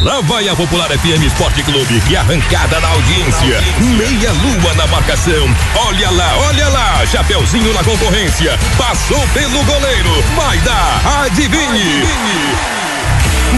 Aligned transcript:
Lá 0.00 0.20
vai 0.20 0.48
a 0.48 0.54
Popular 0.54 0.88
FM 0.90 1.24
Esporte 1.26 1.60
Clube, 1.64 2.00
que 2.06 2.16
arrancada 2.16 2.80
da 2.80 2.88
audiência. 2.88 3.60
Meia 3.96 4.32
lua 4.32 4.74
na 4.74 4.86
marcação. 4.86 5.56
Olha 5.74 6.08
lá, 6.10 6.38
olha 6.38 6.68
lá. 6.68 7.04
Chapeuzinho 7.04 7.74
na 7.74 7.82
concorrência. 7.82 8.56
Passou 8.76 9.20
pelo 9.34 9.62
goleiro. 9.64 10.24
Vai 10.36 10.56
dar. 10.58 11.24
Adivinhe. 11.24 12.04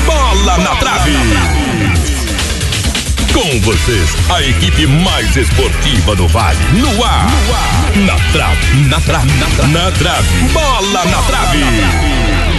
Bola 0.06 0.56
na 0.58 0.76
trave. 0.76 1.12
Com 3.34 3.60
vocês, 3.60 4.16
a 4.30 4.42
equipe 4.42 4.86
mais 4.86 5.36
esportiva 5.36 6.16
do 6.16 6.26
Vale. 6.26 6.58
No 6.72 7.04
ar. 7.04 7.26
Na 7.96 8.16
trave. 8.32 8.88
Na 8.88 9.00
trave. 9.00 9.30
Na 9.68 9.90
trave. 9.92 10.48
Bola 10.52 11.04
na 11.04 11.22
trave. 11.22 12.49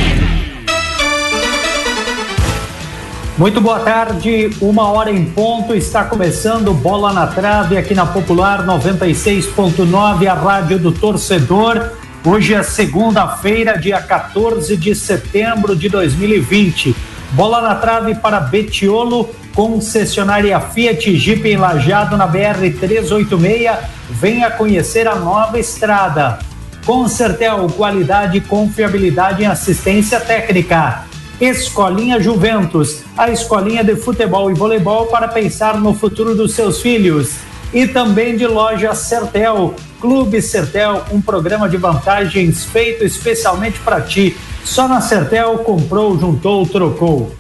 Muito 3.38 3.61
boa 3.61 3.79
tarde, 3.79 4.50
uma 4.61 4.89
hora 4.91 5.09
em 5.09 5.24
ponto, 5.24 5.74
está 5.74 6.04
começando 6.04 6.74
Bola 6.74 7.14
na 7.14 7.28
Trave 7.28 7.78
aqui 7.78 7.96
na 7.96 8.06
Popular 8.06 8.65
96.9, 8.65 10.28
a 10.28 10.33
rádio 10.33 10.78
do 10.78 10.92
torcedor. 10.92 11.92
Hoje 12.25 12.54
é 12.54 12.61
segunda-feira, 12.61 13.79
dia 13.79 14.01
14 14.01 14.75
de 14.75 14.93
setembro 14.93 15.78
de 15.78 15.87
2020. 15.87 16.93
Bola 17.32 17.61
na 17.61 17.75
Trave 17.75 18.15
para 18.15 18.42
Betiolo, 18.42 19.29
concessionária 19.56 20.59
Fiat 20.59 21.15
Jeep 21.15 21.48
em 21.48 21.56
Lajado 21.56 22.18
na 22.18 22.28
BR 22.28 22.70
386. 22.79 23.71
Venha 24.09 24.51
conhecer 24.51 25.07
a 25.07 25.15
nova 25.15 25.57
estrada. 25.57 26.39
Concertel, 26.86 27.65
qualidade 27.78 28.39
e 28.39 28.42
confiabilidade 28.42 29.42
em 29.42 29.48
assistência 29.48 30.20
técnica. 30.20 31.11
Escolinha 31.41 32.22
Juventus, 32.22 33.02
a 33.17 33.31
escolinha 33.31 33.83
de 33.83 33.95
futebol 33.95 34.52
e 34.52 34.53
voleibol 34.53 35.08
para 35.08 35.27
pensar 35.27 35.75
no 35.80 35.91
futuro 35.91 36.36
dos 36.36 36.53
seus 36.53 36.80
filhos. 36.80 37.38
E 37.73 37.88
também 37.88 38.38
de 38.38 38.45
loja 38.45 38.94
Sertel, 38.94 39.73
Clube 40.00 40.39
Sertel, 40.39 41.03
um 41.11 41.20
programa 41.20 41.67
de 41.67 41.78
vantagens 41.78 42.64
feito 42.64 43.03
especialmente 43.03 43.80
para 43.80 44.02
ti. 44.02 44.38
Só 44.64 44.88
na 44.88 45.02
Sertel 45.02 45.58
comprou, 45.59 46.20
juntou, 46.20 46.64
trocou. 46.67 47.36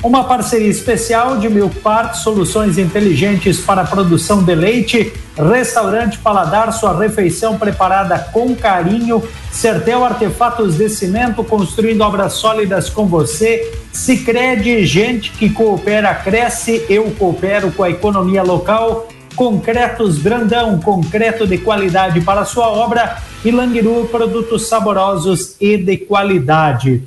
Uma 0.00 0.22
parceria 0.22 0.68
especial 0.68 1.38
de 1.38 1.48
Milk 1.48 1.80
Park, 1.80 2.14
soluções 2.14 2.78
inteligentes 2.78 3.60
para 3.60 3.82
a 3.82 3.84
produção 3.84 4.44
de 4.44 4.54
leite, 4.54 5.12
Restaurante 5.36 6.18
Paladar, 6.18 6.72
sua 6.72 6.96
refeição 6.96 7.58
preparada 7.58 8.16
com 8.16 8.54
carinho, 8.54 9.20
Certel 9.50 10.04
Artefatos 10.04 10.76
de 10.76 10.88
Cimento, 10.88 11.42
construindo 11.42 12.02
obras 12.02 12.34
sólidas 12.34 12.88
com 12.88 13.06
você, 13.06 13.76
Sicredi 13.92 14.86
gente 14.86 15.32
que 15.32 15.50
coopera, 15.50 16.14
cresce, 16.14 16.86
eu 16.88 17.10
coopero 17.18 17.72
com 17.72 17.82
a 17.82 17.90
economia 17.90 18.44
local, 18.44 19.08
Concretos 19.34 20.18
Brandão, 20.18 20.78
concreto 20.78 21.44
de 21.44 21.58
qualidade 21.58 22.20
para 22.20 22.44
sua 22.44 22.68
obra, 22.68 23.18
e 23.44 23.50
Langiru, 23.50 24.06
produtos 24.08 24.68
saborosos 24.68 25.56
e 25.60 25.76
de 25.76 25.96
qualidade. 25.96 27.02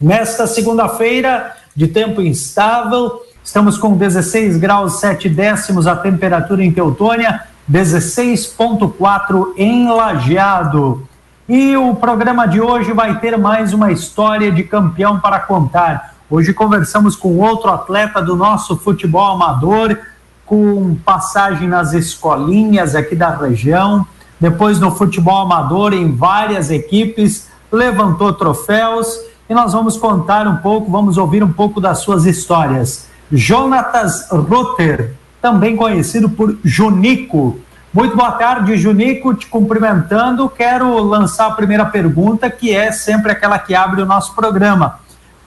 Nesta 0.00 0.46
segunda-feira, 0.46 1.56
de 1.78 1.86
tempo 1.86 2.20
instável. 2.20 3.22
Estamos 3.42 3.78
com 3.78 3.96
16 3.96 4.56
graus 4.56 4.98
7 4.98 5.28
décimos 5.28 5.86
a 5.86 5.94
temperatura 5.94 6.64
em 6.64 6.72
Teutônia, 6.72 7.44
16.4 7.70 9.52
em 9.56 9.88
Lajeado. 9.88 11.06
E 11.48 11.76
o 11.76 11.94
programa 11.94 12.48
de 12.48 12.60
hoje 12.60 12.92
vai 12.92 13.20
ter 13.20 13.38
mais 13.38 13.72
uma 13.72 13.92
história 13.92 14.50
de 14.50 14.64
campeão 14.64 15.20
para 15.20 15.38
contar. 15.38 16.16
Hoje 16.28 16.52
conversamos 16.52 17.14
com 17.14 17.38
outro 17.38 17.70
atleta 17.70 18.20
do 18.20 18.34
nosso 18.34 18.76
futebol 18.76 19.34
amador, 19.34 19.96
com 20.44 20.96
passagem 21.04 21.68
nas 21.68 21.92
escolinhas 21.92 22.96
aqui 22.96 23.14
da 23.14 23.30
região, 23.30 24.04
depois 24.40 24.80
no 24.80 24.90
futebol 24.90 25.42
amador 25.42 25.92
em 25.92 26.10
várias 26.10 26.72
equipes, 26.72 27.48
levantou 27.70 28.32
troféus 28.32 29.27
e 29.48 29.54
nós 29.54 29.72
vamos 29.72 29.96
contar 29.96 30.46
um 30.46 30.56
pouco, 30.56 30.90
vamos 30.90 31.16
ouvir 31.16 31.42
um 31.42 31.52
pouco 31.52 31.80
das 31.80 31.98
suas 31.98 32.26
histórias. 32.26 33.08
Jonatas 33.32 34.28
Rutter, 34.30 35.14
também 35.40 35.76
conhecido 35.76 36.28
por 36.28 36.58
Junico. 36.62 37.58
Muito 37.92 38.14
boa 38.14 38.32
tarde, 38.32 38.76
Junico, 38.76 39.34
te 39.34 39.46
cumprimentando. 39.46 40.48
Quero 40.50 41.02
lançar 41.02 41.46
a 41.46 41.52
primeira 41.52 41.86
pergunta, 41.86 42.50
que 42.50 42.74
é 42.74 42.92
sempre 42.92 43.32
aquela 43.32 43.58
que 43.58 43.74
abre 43.74 44.02
o 44.02 44.06
nosso 44.06 44.34
programa. 44.34 45.00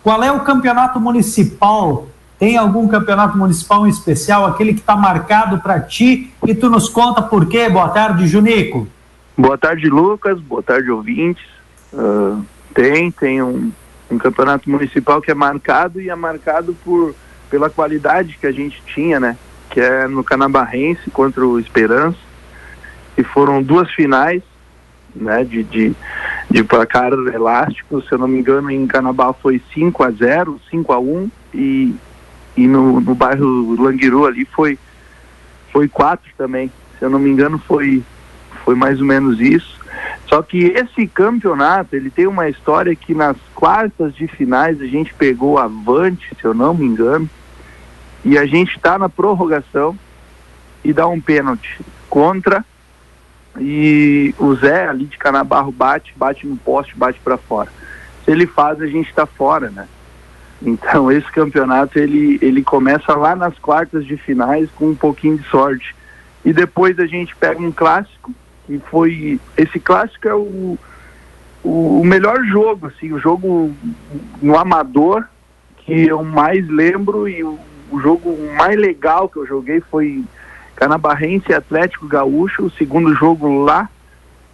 Qual 0.03 0.23
é 0.23 0.31
o 0.31 0.39
campeonato 0.39 0.99
municipal? 0.99 2.07
Tem 2.39 2.57
algum 2.57 2.87
campeonato 2.87 3.37
municipal 3.37 3.85
em 3.85 3.89
especial, 3.91 4.47
aquele 4.47 4.73
que 4.73 4.79
está 4.79 4.95
marcado 4.95 5.59
para 5.59 5.79
ti? 5.79 6.33
E 6.47 6.55
tu 6.55 6.71
nos 6.71 6.89
conta 6.89 7.21
por 7.21 7.45
quê? 7.45 7.69
Boa 7.69 7.89
tarde, 7.89 8.27
Junico. 8.27 8.87
Boa 9.37 9.59
tarde, 9.59 9.87
Lucas. 9.87 10.39
Boa 10.39 10.63
tarde, 10.63 10.89
ouvintes. 10.89 11.43
Uh, 11.93 12.43
tem, 12.73 13.11
tem 13.11 13.43
um, 13.43 13.71
um 14.11 14.17
campeonato 14.17 14.69
municipal 14.69 15.21
que 15.21 15.31
é 15.31 15.33
marcado 15.33 16.01
e 16.01 16.09
é 16.09 16.15
marcado 16.15 16.75
por 16.83 17.15
pela 17.51 17.69
qualidade 17.69 18.37
que 18.39 18.47
a 18.47 18.51
gente 18.51 18.81
tinha, 18.85 19.19
né? 19.19 19.37
Que 19.69 19.81
é 19.81 20.07
no 20.07 20.23
Canabarrense 20.23 21.11
contra 21.11 21.45
o 21.45 21.59
Esperança. 21.59 22.17
E 23.17 23.23
foram 23.23 23.61
duas 23.61 23.91
finais, 23.91 24.41
né? 25.13 25.43
De, 25.43 25.61
de, 25.61 25.93
de 26.49 26.63
placar 26.63 27.11
elástico. 27.11 28.01
Se 28.01 28.13
eu 28.13 28.17
não 28.17 28.27
me 28.27 28.39
engano, 28.39 28.71
em 28.71 28.87
Canabá 28.87 29.33
foi 29.33 29.61
5 29.73 30.01
a 30.01 30.11
0 30.11 30.61
5 30.69 30.93
a 30.93 30.99
1 30.99 31.31
e, 31.53 31.93
e 32.55 32.67
no, 32.67 33.01
no 33.01 33.13
bairro 33.13 33.75
Languiru 33.75 34.25
ali 34.25 34.45
foi, 34.45 34.79
foi 35.73 35.89
4 35.89 36.31
também. 36.37 36.71
Se 36.97 37.03
eu 37.03 37.09
não 37.09 37.19
me 37.19 37.29
engano, 37.29 37.59
foi, 37.59 38.01
foi 38.63 38.75
mais 38.75 39.01
ou 39.01 39.05
menos 39.05 39.41
isso. 39.41 39.80
Só 40.31 40.41
que 40.41 40.67
esse 40.67 41.05
campeonato, 41.07 41.93
ele 41.93 42.09
tem 42.09 42.25
uma 42.25 42.47
história 42.47 42.95
que 42.95 43.13
nas 43.13 43.35
quartas 43.53 44.15
de 44.15 44.27
finais 44.27 44.79
a 44.79 44.85
gente 44.85 45.13
pegou 45.13 45.57
avante, 45.57 46.33
se 46.39 46.45
eu 46.45 46.53
não 46.53 46.73
me 46.73 46.85
engano, 46.85 47.29
e 48.23 48.37
a 48.37 48.45
gente 48.45 48.77
está 48.77 48.97
na 48.97 49.09
prorrogação 49.09 49.97
e 50.85 50.93
dá 50.93 51.05
um 51.05 51.19
pênalti 51.19 51.81
contra 52.09 52.63
e 53.59 54.33
o 54.39 54.55
Zé 54.55 54.87
ali 54.87 55.03
de 55.03 55.17
Canabarro 55.17 55.69
bate, 55.69 56.13
bate 56.15 56.47
no 56.47 56.55
poste, 56.55 56.95
bate 56.95 57.19
para 57.19 57.37
fora. 57.37 57.69
Se 58.23 58.31
ele 58.31 58.47
faz, 58.47 58.81
a 58.81 58.87
gente 58.87 59.09
está 59.09 59.25
fora, 59.25 59.69
né? 59.69 59.85
Então 60.61 61.11
esse 61.11 61.29
campeonato 61.29 61.99
ele, 61.99 62.39
ele 62.41 62.63
começa 62.63 63.13
lá 63.15 63.35
nas 63.35 63.59
quartas 63.59 64.05
de 64.05 64.15
finais 64.15 64.69
com 64.75 64.91
um 64.91 64.95
pouquinho 64.95 65.37
de 65.37 65.49
sorte. 65.49 65.93
E 66.45 66.53
depois 66.53 66.97
a 66.99 67.05
gente 67.05 67.35
pega 67.35 67.61
um 67.61 67.71
clássico 67.71 68.33
que 68.65 68.79
foi 68.79 69.39
esse 69.57 69.79
clássico 69.79 70.27
é 70.27 70.35
o, 70.35 70.77
o, 71.63 72.01
melhor 72.03 72.43
jogo, 72.45 72.87
assim, 72.87 73.11
o 73.11 73.19
jogo 73.19 73.73
no 74.41 74.57
amador 74.57 75.25
que 75.77 76.07
eu 76.07 76.23
mais 76.23 76.67
lembro 76.67 77.27
e 77.27 77.43
o, 77.43 77.59
o 77.91 77.99
jogo 77.99 78.37
mais 78.55 78.77
legal 78.77 79.27
que 79.27 79.37
eu 79.37 79.45
joguei 79.45 79.81
foi 79.81 80.23
Canabarrense 80.75 81.53
Atlético 81.53 82.07
Gaúcho, 82.07 82.65
o 82.65 82.71
segundo 82.71 83.13
jogo 83.13 83.63
lá 83.63 83.89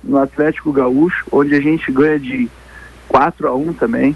no 0.04 0.18
Atlético 0.18 0.72
Gaúcho, 0.72 1.26
onde 1.32 1.56
a 1.56 1.62
gente 1.62 1.92
ganha 1.92 2.20
de 2.20 2.50
4 3.08 3.48
a 3.48 3.56
1 3.56 3.74
também. 3.74 4.16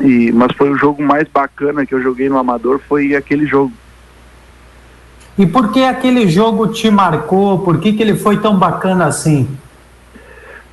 E, 0.00 0.30
mas 0.32 0.54
foi 0.56 0.70
o 0.70 0.76
jogo 0.76 1.02
mais 1.02 1.26
bacana 1.28 1.86
que 1.86 1.94
eu 1.94 2.02
joguei 2.02 2.28
no 2.28 2.38
amador, 2.38 2.78
foi 2.78 3.14
aquele 3.14 3.46
jogo. 3.46 3.72
E 5.38 5.46
por 5.46 5.70
que 5.70 5.84
aquele 5.84 6.26
jogo 6.28 6.68
te 6.68 6.90
marcou? 6.90 7.58
Por 7.58 7.78
que, 7.78 7.92
que 7.92 8.02
ele 8.02 8.16
foi 8.16 8.38
tão 8.38 8.58
bacana 8.58 9.06
assim? 9.06 9.46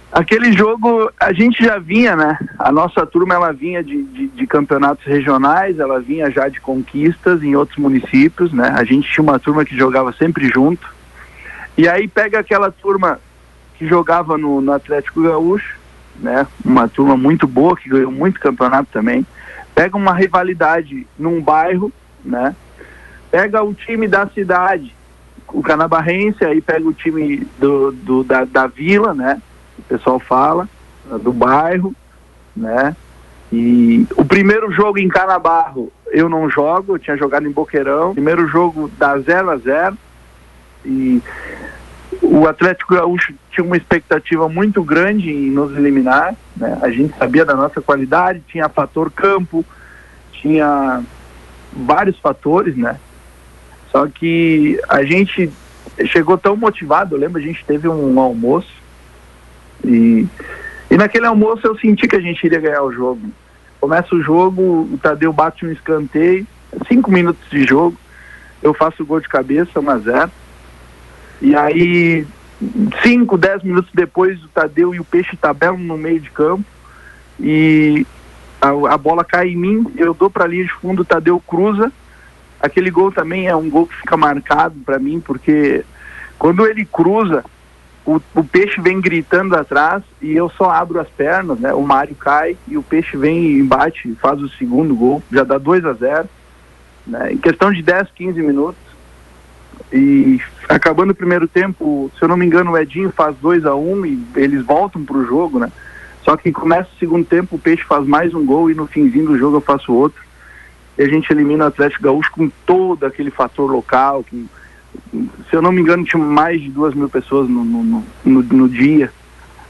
Aquele 0.09 0.53
jogo 0.53 1.11
a 1.19 1.33
gente 1.33 1.61
já 1.61 1.79
vinha, 1.79 2.15
né? 2.15 2.37
A 2.59 2.71
nossa 2.71 3.05
turma 3.05 3.33
ela 3.33 3.51
vinha 3.51 3.83
de, 3.83 4.03
de, 4.03 4.27
de, 4.27 4.47
campeonatos 4.47 5.03
regionais, 5.05 5.79
ela 5.79 5.99
vinha 5.99 6.29
já 6.29 6.47
de 6.47 6.61
conquistas 6.61 7.41
em 7.41 7.55
outros 7.55 7.79
municípios, 7.79 8.53
né? 8.53 8.73
A 8.77 8.83
gente 8.83 9.11
tinha 9.11 9.23
uma 9.23 9.39
turma 9.39 9.65
que 9.65 9.75
jogava 9.75 10.13
sempre 10.13 10.47
junto. 10.49 10.87
E 11.75 11.89
aí 11.89 12.07
pega 12.07 12.39
aquela 12.39 12.71
turma 12.71 13.19
que 13.77 13.87
jogava 13.87 14.37
no, 14.37 14.61
no 14.61 14.71
Atlético 14.71 15.23
Gaúcho, 15.23 15.77
né? 16.15 16.47
Uma 16.63 16.87
turma 16.87 17.17
muito 17.17 17.47
boa 17.47 17.75
que 17.75 17.89
ganhou 17.89 18.11
muito 18.11 18.39
campeonato 18.39 18.89
também. 18.93 19.25
Pega 19.73 19.97
uma 19.97 20.13
rivalidade 20.13 21.07
num 21.17 21.41
bairro, 21.41 21.91
né? 22.23 22.55
Pega 23.33 23.63
o 23.63 23.73
time 23.73 24.07
da 24.07 24.27
cidade, 24.27 24.95
o 25.47 25.63
Canabarrense, 25.63 26.45
aí 26.45 26.61
pega 26.61 26.87
o 26.87 26.93
time 26.93 27.47
do, 27.57 27.91
do 27.91 28.23
da, 28.23 28.45
da 28.45 28.67
vila, 28.67 29.11
né? 29.11 29.41
O 29.79 29.81
pessoal 29.81 30.19
fala, 30.19 30.69
do 31.19 31.33
bairro, 31.33 31.95
né? 32.55 32.95
E 33.51 34.05
o 34.15 34.23
primeiro 34.23 34.71
jogo 34.71 34.99
em 34.99 35.07
Canabarro 35.07 35.91
eu 36.11 36.29
não 36.29 36.47
jogo, 36.47 36.93
eu 36.93 36.99
tinha 36.99 37.17
jogado 37.17 37.47
em 37.47 37.51
Boqueirão. 37.51 38.13
Primeiro 38.13 38.47
jogo 38.47 38.87
dá 38.99 39.17
0 39.17 39.49
a 39.49 39.57
0 39.57 39.97
e 40.85 41.19
o 42.21 42.47
Atlético 42.47 42.93
Gaúcho 42.93 43.33
tinha 43.49 43.65
uma 43.65 43.77
expectativa 43.77 44.47
muito 44.47 44.83
grande 44.83 45.31
em 45.31 45.49
nos 45.49 45.75
eliminar, 45.75 46.35
né? 46.55 46.77
A 46.83 46.91
gente 46.91 47.17
sabia 47.17 47.43
da 47.43 47.55
nossa 47.55 47.81
qualidade, 47.81 48.43
tinha 48.47 48.69
fator 48.69 49.09
campo, 49.09 49.65
tinha 50.33 51.01
vários 51.75 52.19
fatores, 52.19 52.77
né? 52.77 52.99
Só 53.93 54.07
que 54.07 54.81
a 54.89 55.03
gente 55.03 55.51
chegou 56.07 56.35
tão 56.35 56.57
motivado, 56.57 57.13
eu 57.13 57.19
lembro, 57.19 57.39
a 57.39 57.45
gente 57.45 57.63
teve 57.63 57.87
um 57.87 58.19
almoço 58.19 58.73
e, 59.85 60.27
e 60.89 60.97
naquele 60.97 61.27
almoço 61.27 61.67
eu 61.67 61.77
senti 61.77 62.07
que 62.07 62.15
a 62.15 62.19
gente 62.19 62.43
iria 62.43 62.59
ganhar 62.59 62.81
o 62.81 62.91
jogo. 62.91 63.21
Começa 63.79 64.15
o 64.15 64.23
jogo, 64.23 64.89
o 64.91 64.99
Tadeu 64.99 65.31
bate 65.31 65.63
um 65.63 65.71
escanteio, 65.71 66.47
cinco 66.87 67.11
minutos 67.11 67.47
de 67.51 67.63
jogo, 67.65 67.95
eu 68.63 68.73
faço 68.73 69.03
o 69.03 69.05
gol 69.05 69.19
de 69.19 69.29
cabeça, 69.29 69.79
1 69.79 69.89
a 69.89 69.97
0 69.99 70.31
E 71.43 71.55
aí, 71.55 72.25
cinco, 73.03 73.37
dez 73.37 73.61
minutos 73.61 73.91
depois, 73.93 74.43
o 74.43 74.47
Tadeu 74.47 74.95
e 74.95 74.99
o 74.99 75.05
Peixe 75.05 75.37
tabelam 75.37 75.77
no 75.77 75.97
meio 75.99 76.19
de 76.19 76.31
campo 76.31 76.65
e 77.39 78.07
a, 78.59 78.69
a 78.93 78.97
bola 78.97 79.23
cai 79.23 79.49
em 79.49 79.55
mim, 79.55 79.85
eu 79.97 80.15
dou 80.15 80.31
para 80.31 80.45
a 80.45 80.47
linha 80.47 80.63
de 80.63 80.73
fundo, 80.73 81.03
o 81.03 81.05
Tadeu 81.05 81.39
cruza. 81.45 81.91
Aquele 82.63 82.89
gol 82.89 83.11
também 83.11 83.45
é 83.45 83.53
um 83.53 83.69
gol 83.69 83.85
que 83.85 83.97
fica 83.97 84.15
marcado 84.15 84.75
para 84.85 84.97
mim, 84.97 85.19
porque 85.19 85.83
quando 86.39 86.65
ele 86.65 86.85
cruza, 86.85 87.43
o, 88.05 88.21
o, 88.33 88.41
peixe 88.41 88.79
vem 88.79 89.01
gritando 89.01 89.53
atrás 89.53 90.01
e 90.21 90.31
eu 90.31 90.49
só 90.49 90.71
abro 90.71 90.97
as 90.97 91.09
pernas, 91.09 91.59
né? 91.59 91.73
O 91.73 91.83
Mário 91.83 92.15
cai 92.15 92.55
e 92.65 92.77
o 92.77 92.81
peixe 92.81 93.17
vem 93.17 93.57
e 93.57 93.63
bate, 93.63 94.15
faz 94.21 94.41
o 94.41 94.47
segundo 94.47 94.95
gol, 94.95 95.21
já 95.29 95.43
dá 95.43 95.57
2 95.57 95.83
a 95.85 95.91
0 95.91 96.29
né? 97.05 97.33
Em 97.33 97.37
questão 97.37 97.69
de 97.69 97.81
10, 97.81 98.07
15 98.15 98.41
minutos. 98.41 98.81
E 99.91 100.39
acabando 100.69 101.09
o 101.09 101.15
primeiro 101.15 101.49
tempo, 101.49 102.09
se 102.17 102.23
eu 102.23 102.29
não 102.29 102.37
me 102.37 102.45
engano, 102.45 102.71
o 102.71 102.77
Edinho 102.77 103.11
faz 103.11 103.35
2 103.41 103.65
a 103.65 103.75
1 103.75 103.91
um, 103.91 104.05
e 104.05 104.25
eles 104.37 104.65
voltam 104.65 105.03
pro 105.03 105.25
jogo, 105.25 105.59
né? 105.59 105.69
Só 106.23 106.37
que 106.37 106.49
começa 106.53 106.89
o 106.95 106.97
segundo 106.97 107.25
tempo, 107.25 107.57
o 107.57 107.59
Peixe 107.59 107.83
faz 107.83 108.07
mais 108.07 108.33
um 108.33 108.45
gol 108.45 108.71
e 108.71 108.73
no 108.73 108.87
finzinho 108.87 109.25
do 109.25 109.37
jogo 109.37 109.57
eu 109.57 109.61
faço 109.61 109.93
outro. 109.93 110.23
E 110.97 111.03
a 111.03 111.07
gente 111.07 111.31
elimina 111.31 111.65
o 111.65 111.67
Atlético 111.67 112.03
Gaúcho 112.03 112.31
com 112.31 112.49
todo 112.65 113.05
aquele 113.05 113.31
fator 113.31 113.69
local, 113.69 114.23
que 114.23 114.47
se 115.49 115.55
eu 115.55 115.61
não 115.61 115.71
me 115.71 115.81
engano, 115.81 116.03
tinha 116.03 116.23
mais 116.23 116.61
de 116.61 116.69
duas 116.69 116.93
mil 116.93 117.09
pessoas 117.09 117.49
no, 117.49 117.63
no, 117.63 118.03
no, 118.23 118.43
no 118.43 118.69
dia. 118.69 119.11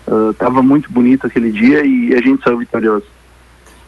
Uh, 0.05 0.63
muito 0.63 0.91
bonito 0.91 1.25
aquele 1.25 1.49
dia 1.49 1.85
e 1.85 2.13
a 2.13 2.21
gente 2.21 2.43
saiu 2.43 2.57
vitorioso. 2.57 3.05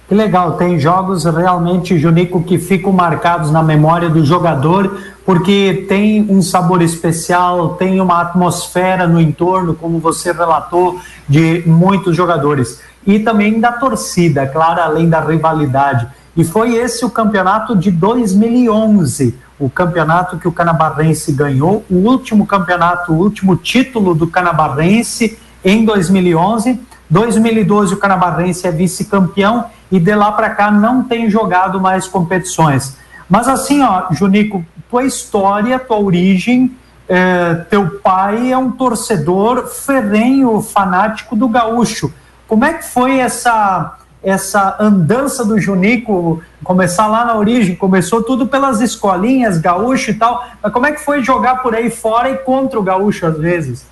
Que 0.07 0.13
legal, 0.13 0.55
tem 0.55 0.79
jogos 0.79 1.25
realmente, 1.25 1.97
Junico, 1.97 2.43
que 2.43 2.59
ficam 2.59 2.91
marcados 2.91 3.51
na 3.51 3.63
memória 3.63 4.07
do 4.07 4.23
jogador, 4.23 4.99
porque 5.25 5.85
tem 5.89 6.21
um 6.29 6.43
sabor 6.43 6.83
especial, 6.83 7.73
tem 7.73 7.99
uma 7.99 8.21
atmosfera 8.21 9.07
no 9.07 9.19
entorno, 9.19 9.73
como 9.73 9.97
você 9.97 10.31
relatou, 10.31 11.01
de 11.27 11.63
muitos 11.65 12.15
jogadores. 12.15 12.81
E 13.05 13.17
também 13.17 13.59
da 13.59 13.71
torcida, 13.71 14.45
claro, 14.45 14.79
além 14.79 15.09
da 15.09 15.19
rivalidade. 15.19 16.07
E 16.35 16.43
foi 16.43 16.75
esse 16.75 17.05
o 17.05 17.09
campeonato 17.09 17.75
de 17.75 17.89
2011 17.91 19.45
o 19.57 19.69
campeonato 19.69 20.37
que 20.37 20.47
o 20.47 20.51
Canabarrense 20.51 21.31
ganhou, 21.31 21.85
o 21.89 21.95
último 21.95 22.45
campeonato, 22.45 23.13
o 23.13 23.15
último 23.15 23.55
título 23.55 24.13
do 24.13 24.27
Canabarrense 24.27 25.39
em 25.63 25.85
2011. 25.85 26.79
2012 27.09 27.93
o 27.93 27.97
Canabarrense 27.97 28.67
é 28.67 28.71
vice-campeão 28.71 29.65
e 29.91 29.99
de 29.99 30.13
lá 30.13 30.31
para 30.31 30.49
cá 30.49 30.69
não 30.71 31.03
tem 31.03 31.29
jogado 31.29 31.79
mais 31.79 32.07
competições. 32.07 32.97
Mas 33.29 33.47
assim, 33.47 33.81
ó, 33.81 34.11
Junico, 34.11 34.65
tua 34.89 35.05
história, 35.05 35.79
tua 35.79 35.99
origem, 35.99 36.75
é, 37.07 37.53
teu 37.69 37.99
pai 37.99 38.51
é 38.51 38.57
um 38.57 38.71
torcedor 38.71 39.67
ferrenho, 39.67 40.61
fanático 40.61 41.35
do 41.35 41.47
gaúcho. 41.47 42.13
Como 42.47 42.65
é 42.65 42.73
que 42.73 42.83
foi 42.83 43.19
essa 43.19 43.97
essa 44.25 44.75
andança 44.79 45.45
do 45.45 45.59
Junico, 45.59 46.41
começar 46.63 47.05
lá 47.05 47.23
na 47.23 47.37
origem, 47.37 47.75
começou 47.75 48.23
tudo 48.23 48.47
pelas 48.47 48.81
escolinhas, 48.81 49.59
gaúcho 49.59 50.09
e 50.09 50.15
tal, 50.15 50.43
mas 50.63 50.73
como 50.73 50.87
é 50.87 50.91
que 50.91 51.05
foi 51.05 51.23
jogar 51.23 51.61
por 51.61 51.75
aí 51.75 51.91
fora 51.91 52.31
e 52.31 52.37
contra 52.39 52.79
o 52.79 52.83
gaúcho 52.83 53.27
às 53.27 53.37
vezes? 53.37 53.87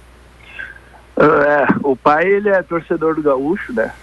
Uh, 1.15 1.43
é, 1.43 1.67
o 1.83 1.95
pai 1.95 2.25
ele 2.25 2.49
é 2.49 2.63
torcedor 2.63 3.13
do 3.13 3.21
gaúcho, 3.21 3.71
né? 3.71 3.93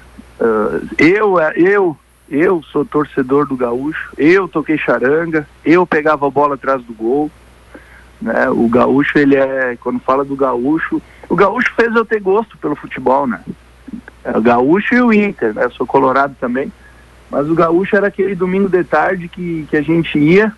Uh, 0.40 0.88
eu, 0.96 1.40
é, 1.40 1.52
eu, 1.56 1.96
eu 2.30 2.62
sou 2.70 2.84
torcedor 2.84 3.48
do 3.48 3.56
gaúcho, 3.56 4.12
eu 4.16 4.46
toquei 4.46 4.78
charanga, 4.78 5.48
eu 5.64 5.84
pegava 5.84 6.28
a 6.28 6.30
bola 6.30 6.54
atrás 6.54 6.80
do 6.84 6.94
gol, 6.94 7.28
né? 8.22 8.48
O 8.50 8.68
gaúcho 8.68 9.18
ele 9.18 9.34
é, 9.34 9.76
quando 9.80 9.98
fala 9.98 10.24
do 10.24 10.36
gaúcho, 10.36 11.02
o 11.28 11.34
gaúcho 11.34 11.74
fez 11.74 11.92
eu 11.92 12.04
ter 12.04 12.20
gosto 12.20 12.56
pelo 12.58 12.76
futebol, 12.76 13.26
né? 13.26 13.40
É, 14.24 14.36
o 14.36 14.42
Gaúcho 14.42 14.94
e 14.94 15.02
o 15.02 15.12
Inter, 15.12 15.54
né? 15.54 15.64
Eu 15.64 15.70
sou 15.70 15.86
colorado 15.86 16.36
também. 16.40 16.72
Mas 17.30 17.48
o 17.48 17.54
Gaúcho 17.54 17.96
era 17.96 18.08
aquele 18.08 18.34
domingo 18.34 18.68
de 18.68 18.82
tarde 18.84 19.28
que, 19.28 19.66
que 19.70 19.76
a 19.76 19.82
gente 19.82 20.18
ia, 20.18 20.52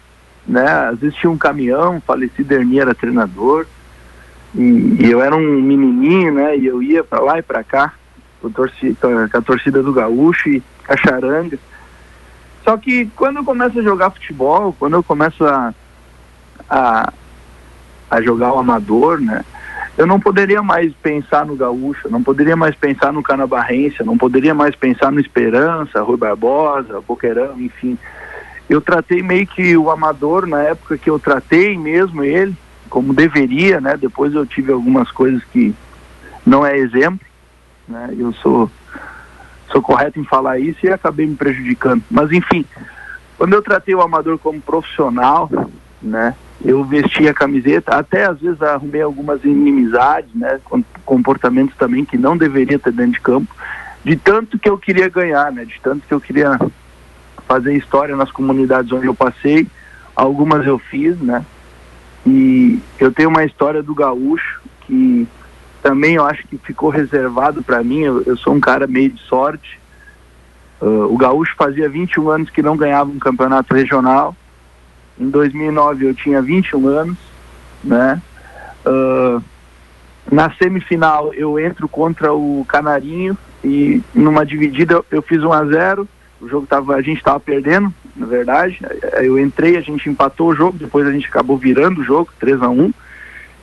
né? 0.47 0.67
Às 0.89 0.99
vezes 0.99 1.17
tinha 1.17 1.31
um 1.31 1.39
caminhão, 1.39 2.01
falecido 2.01 2.55
Ernie 2.55 2.81
era 2.81 2.95
treinador. 2.95 3.67
E, 4.55 4.97
e, 5.01 5.11
eu 5.11 5.23
era 5.23 5.35
um 5.37 5.61
menininho, 5.61 6.33
né? 6.35 6.57
E 6.57 6.67
eu 6.67 6.83
ia 6.83 7.05
para 7.05 7.21
lá 7.21 7.39
e 7.39 7.43
para 7.43 7.63
cá 7.63 7.93
com, 8.41 8.51
torcida, 8.51 8.97
com 9.01 9.39
a 9.39 9.43
torcida 9.43 9.83
do 9.83 9.93
Gaúcho 9.93 10.49
e 10.49 10.63
a 10.89 10.97
charanga. 10.97 11.59
Só 12.65 12.77
que 12.77 13.07
quando 13.17 13.39
eu 13.39 13.45
começo 13.45 13.79
a 13.79 13.83
jogar 13.83 14.11
futebol, 14.11 14.75
quando 14.79 14.95
eu 14.95 15.03
começo 15.03 15.45
a, 15.45 15.75
a, 16.69 17.13
a 18.11 18.23
jogar 18.23 18.53
o 18.53 18.59
amador, 18.59 19.21
né? 19.21 19.45
Eu 19.97 20.07
não 20.07 20.19
poderia 20.19 20.63
mais 20.63 20.93
pensar 20.95 21.45
no 21.45 21.55
Gaúcho, 21.55 22.09
não 22.09 22.23
poderia 22.23 22.57
mais 22.57 22.75
pensar 22.75 23.13
no 23.13 23.23
Canabarrense, 23.23 24.03
não 24.03 24.17
poderia 24.17 24.55
mais 24.55 24.75
pensar 24.75 25.13
no 25.13 25.21
Esperança, 25.21 26.03
Rui 26.03 26.17
Barbosa, 26.17 27.01
Boqueirão, 27.01 27.61
enfim. 27.61 27.99
Eu 28.69 28.81
tratei 28.81 29.23
meio 29.23 29.47
que 29.47 29.77
o 29.77 29.91
amador 29.91 30.47
na 30.47 30.63
época 30.63 30.97
que 30.97 31.11
eu 31.11 31.19
tratei 31.19 31.77
mesmo 31.77 32.25
ele, 32.25 32.57
como 32.89 33.13
deveria, 33.13 33.81
né? 33.81 33.97
Depois 33.97 34.35
eu 34.35 34.47
tive 34.47 34.73
algumas 34.73 35.11
coisas 35.11 35.43
que 35.45 35.75
não 36.45 36.65
é 36.65 36.77
exemplo, 36.77 37.27
né? 37.87 38.15
Eu 38.17 38.33
sou 38.35 38.71
sou 39.71 39.83
correto 39.83 40.21
em 40.21 40.25
falar 40.25 40.59
isso 40.59 40.85
e 40.85 40.91
acabei 40.91 41.27
me 41.27 41.35
prejudicando. 41.35 42.03
Mas 42.11 42.31
enfim, 42.33 42.65
quando 43.37 43.55
eu 43.55 43.63
tratei 43.63 43.95
o 43.95 44.03
amador 44.03 44.39
como 44.39 44.61
profissional, 44.61 45.51
né? 46.01 46.35
Eu 46.65 46.85
vesti 46.85 47.29
a 47.29 47.35
camiseta, 47.35 47.97
até 47.97 48.25
às 48.25 48.41
vezes 48.41 48.63
arrumei 48.63 49.03
algumas 49.03 49.45
inimizades, 49.45 50.33
né, 50.35 50.61
com 50.65 50.83
comportamentos 51.05 51.77
também 51.77 52.05
que 52.05 52.17
não 52.17 52.37
deveria 52.37 52.79
ter 52.79 52.93
dentro 52.93 53.13
de 53.13 53.21
campo, 53.21 53.55
de 54.05 54.17
tanto 54.17 54.59
que 54.59 54.69
eu 54.69 54.79
queria 54.79 55.09
ganhar, 55.09 55.51
né, 55.53 55.65
de 55.65 55.81
tanto 55.83 56.07
que 56.07 56.15
eu 56.15 56.21
queria 56.21 56.59
fazer 57.49 57.77
história 57.77 58.17
nas 58.17 58.31
comunidades 58.31 58.93
onde 58.93 59.07
eu 59.07 59.15
passei, 59.15 59.67
algumas 60.15 60.65
eu 60.67 60.79
fiz, 60.79 61.19
né, 61.19 61.45
e 62.25 62.81
eu 62.99 63.11
tenho 63.13 63.29
uma 63.29 63.45
história 63.45 63.83
do 63.83 63.95
gaúcho 63.95 64.61
que 64.83 65.27
também 65.83 66.15
eu 66.15 66.25
acho 66.25 66.47
que 66.47 66.57
ficou 66.59 66.91
reservado 66.91 67.63
para 67.63 67.83
mim, 67.83 68.01
eu, 68.01 68.23
eu, 68.23 68.37
sou 68.37 68.55
um 68.55 68.61
cara 68.61 68.87
meio 68.87 69.11
de 69.11 69.21
sorte, 69.23 69.81
uh, 70.81 71.13
o 71.13 71.17
gaúcho 71.17 71.57
fazia 71.57 71.89
21 71.89 72.29
anos 72.29 72.51
que 72.51 72.63
não 72.63 72.77
ganhava 72.77 73.11
um 73.11 73.19
campeonato 73.19 73.75
regional, 73.75 74.37
em 75.19 75.29
2009 75.31 76.07
eu 76.07 76.15
tinha 76.15 76.43
21 76.43 76.87
anos, 76.87 77.19
né? 77.83 78.21
Uh, 78.87 79.43
na 80.31 80.51
semifinal 80.53 81.33
eu 81.35 81.59
entro 81.59 81.89
contra 81.89 82.33
o 82.33 82.65
Canarinho 82.69 83.37
e 83.65 84.03
numa 84.15 84.45
dividida 84.45 85.03
eu 85.11 85.23
fiz 85.23 85.43
1 85.43 85.53
a 85.53 85.65
0 85.65 86.09
o 86.43 86.49
jogo 86.49 86.67
tava, 86.67 86.97
a 86.97 87.03
gente 87.03 87.19
estava 87.19 87.39
perdendo, 87.39 87.95
na 88.17 88.27
verdade. 88.27 88.81
Eu 89.23 89.39
entrei, 89.39 89.77
a 89.77 89.81
gente 89.81 90.11
empatou 90.11 90.49
o 90.49 90.55
jogo, 90.55 90.77
depois 90.77 91.07
a 91.07 91.13
gente 91.13 91.29
acabou 91.29 91.57
virando 91.57 92.01
o 92.01 92.05
jogo, 92.05 92.33
3 92.41 92.61
a 92.61 92.69
1 92.69 92.93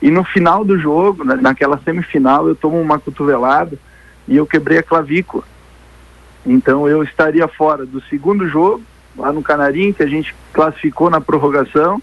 E 0.00 0.10
no 0.10 0.24
final 0.24 0.64
do 0.64 0.78
jogo, 0.78 1.22
naquela 1.22 1.78
semifinal, 1.84 2.48
eu 2.48 2.56
tomo 2.56 2.80
uma 2.80 2.98
cotovelada 2.98 3.78
e 4.26 4.34
eu 4.34 4.46
quebrei 4.46 4.78
a 4.78 4.82
clavícula. 4.82 5.44
Então 6.46 6.88
eu 6.88 7.02
estaria 7.02 7.46
fora 7.46 7.84
do 7.84 8.00
segundo 8.04 8.48
jogo 8.48 8.82
lá 9.16 9.32
no 9.32 9.42
Canarim, 9.42 9.92
que 9.92 10.02
a 10.02 10.06
gente 10.06 10.34
classificou 10.52 11.10
na 11.10 11.20
prorrogação. 11.20 12.02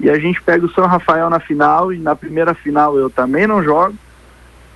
E 0.00 0.08
a 0.08 0.18
gente 0.18 0.40
pega 0.40 0.64
o 0.64 0.70
São 0.70 0.86
Rafael 0.86 1.28
na 1.28 1.40
final, 1.40 1.92
e 1.92 1.98
na 1.98 2.14
primeira 2.14 2.54
final 2.54 2.96
eu 2.96 3.10
também 3.10 3.46
não 3.46 3.62
jogo. 3.62 3.94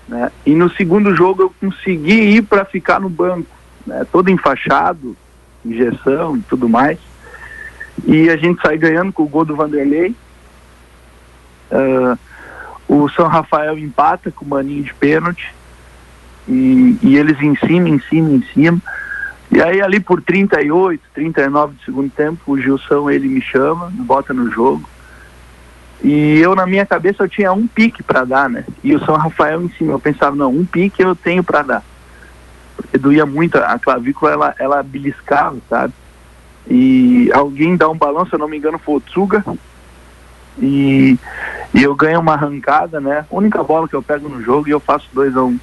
Né? 0.09 0.31
E 0.45 0.55
no 0.55 0.69
segundo 0.71 1.15
jogo 1.15 1.43
eu 1.43 1.55
consegui 1.61 2.37
ir 2.37 2.43
para 2.43 2.65
ficar 2.65 3.01
no 3.01 3.09
banco, 3.09 3.49
né? 3.87 4.05
todo 4.11 4.31
enfaixado, 4.31 5.17
injeção 5.65 6.37
e 6.37 6.41
tudo 6.43 6.69
mais. 6.69 6.99
E 8.05 8.29
a 8.31 8.37
gente 8.37 8.61
sai 8.61 8.77
ganhando 8.77 9.13
com 9.13 9.23
o 9.23 9.29
gol 9.29 9.45
do 9.45 9.55
Vanderlei. 9.55 10.15
Uh, 11.71 12.19
o 12.89 13.09
São 13.11 13.29
Rafael 13.29 13.79
empata 13.79 14.31
com 14.31 14.45
o 14.45 14.49
maninho 14.49 14.83
de 14.83 14.93
pênalti. 14.95 15.55
E, 16.49 16.99
e 17.03 17.17
eles 17.17 17.41
em 17.41 17.55
cima, 17.57 17.89
em 17.89 18.01
cima, 18.01 18.31
em 18.31 18.43
cima. 18.53 18.83
E 19.53 19.61
aí 19.61 19.83
ali 19.83 20.01
por 20.01 20.23
38, 20.23 21.03
39 21.15 21.75
do 21.75 21.83
segundo 21.83 22.11
tempo, 22.11 22.41
o 22.47 22.59
Gilson 22.59 23.11
ele 23.11 23.29
me 23.29 23.43
chama, 23.43 23.93
bota 23.93 24.33
no 24.33 24.51
jogo. 24.51 24.89
E 26.03 26.39
eu 26.41 26.57
na 26.57 26.67
minha 26.67 26.87
cabeça 26.87 27.23
eu 27.23 27.29
tinha 27.29 27.53
um 27.53 27.67
pique 27.67 28.03
para 28.03 28.25
dar, 28.25 28.49
né? 28.49 28.65
E 28.83 28.95
o 28.95 29.05
São 29.05 29.15
Rafael 29.15 29.63
em 29.63 29.69
cima, 29.71 29.93
eu 29.93 30.01
pensava, 30.01 30.35
não, 30.35 30.51
um 30.51 30.65
pique 30.65 31.03
eu 31.03 31.15
tenho 31.15 31.45
para 31.45 31.63
dar. 31.63 31.85
Porque 32.75 32.97
doía 32.97 33.27
muito, 33.27 33.57
a 33.59 33.79
clavícula 33.79 34.33
ela, 34.33 34.55
ela 34.59 34.83
beliscava, 34.83 35.59
sabe? 35.69 35.93
e 36.69 37.31
alguém 37.33 37.77
dá 37.77 37.89
um 37.89 37.97
balão, 37.97 38.25
se 38.27 38.33
eu 38.33 38.39
não 38.39 38.49
me 38.49 38.57
engano, 38.57 38.79
foi 38.79 38.97
o 38.97 39.01
Tsuga, 39.01 39.45
e, 40.59 41.19
e 41.75 41.83
eu 41.83 41.95
ganho 41.95 42.21
uma 42.21 42.35
arrancada, 42.35 43.01
né? 43.01 43.27
Única 43.31 43.63
bola 43.63 43.89
que 43.89 43.95
eu 43.95 44.03
pego 44.03 44.29
no 44.29 44.43
jogo 44.43 44.69
e 44.69 44.71
eu 44.71 44.81
faço 44.81 45.09
2 45.13 45.37
a 45.37 45.43
1 45.43 45.47
um. 45.47 45.59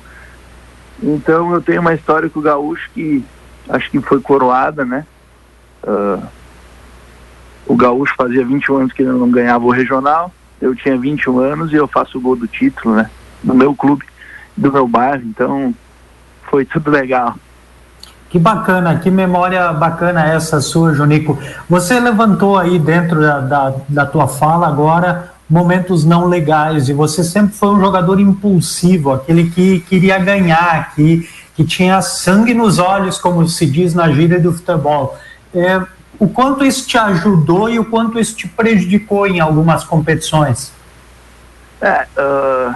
Então 1.02 1.54
eu 1.54 1.62
tenho 1.62 1.82
uma 1.82 1.94
história 1.94 2.30
com 2.30 2.40
o 2.40 2.44
Gaúcho 2.44 2.90
que 2.94 3.24
acho 3.70 3.90
que 3.90 4.02
foi 4.02 4.20
coroada, 4.20 4.84
né? 4.84 5.06
Uh, 5.84 6.22
o 7.66 7.76
Gaúcho 7.76 8.16
fazia 8.18 8.44
21 8.44 8.78
anos 8.78 8.94
que 8.94 9.04
ele 9.04 9.12
não 9.12 9.30
ganhava 9.30 9.64
o 9.64 9.72
regional, 9.72 10.34
eu 10.60 10.76
tinha 10.76 10.98
21 10.98 11.40
anos 11.40 11.72
e 11.72 11.76
eu 11.76 11.88
faço 11.88 12.18
o 12.18 12.22
gol 12.22 12.36
do 12.36 12.48
título, 12.48 12.96
né? 12.96 13.10
Do 13.44 13.54
meu 13.54 13.76
clube, 13.76 14.04
do 14.58 14.72
meu 14.72 14.88
bairro, 14.88 15.24
então 15.24 15.74
foi 16.50 16.66
tudo 16.66 16.90
legal. 16.90 17.36
Que 18.30 18.38
bacana, 18.38 19.00
que 19.00 19.10
memória 19.10 19.72
bacana 19.74 20.28
essa 20.28 20.62
sua, 20.62 20.94
Jonico. 20.94 21.40
Você 21.70 22.00
levantou 22.00 22.58
aí 22.58 22.78
dentro 22.78 23.22
da, 23.22 23.40
da, 23.40 23.74
da, 23.88 24.06
tua 24.06 24.28
fala 24.28 24.68
agora 24.68 25.32
momentos 25.50 26.06
não 26.06 26.26
legais 26.26 26.90
e 26.90 26.94
você 26.94 27.24
sempre 27.24 27.56
foi 27.56 27.70
um 27.70 27.80
jogador 27.80 28.20
impulsivo, 28.20 29.14
aquele 29.14 29.50
que 29.50 29.80
queria 29.80 30.20
ganhar, 30.20 30.94
que, 30.94 31.28
que 31.60 31.66
tinha 31.66 32.02
sangue 32.02 32.54
nos 32.54 32.80
olhos, 32.80 33.18
como 33.18 33.46
se 33.46 33.66
diz 33.66 33.94
na 33.94 34.10
gíria 34.10 34.40
do 34.40 34.54
futebol. 34.54 35.20
É, 35.54 35.86
o 36.18 36.30
quanto 36.30 36.64
isso 36.64 36.88
te 36.88 36.98
ajudou 36.98 37.70
e 37.70 37.78
o 37.78 37.84
quanto 37.84 38.18
isso 38.18 38.34
te 38.34 38.48
prejudicou 38.48 39.28
em 39.28 39.42
algumas 39.42 39.84
competições? 39.84 40.72
É, 41.82 42.08
uh, 42.18 42.74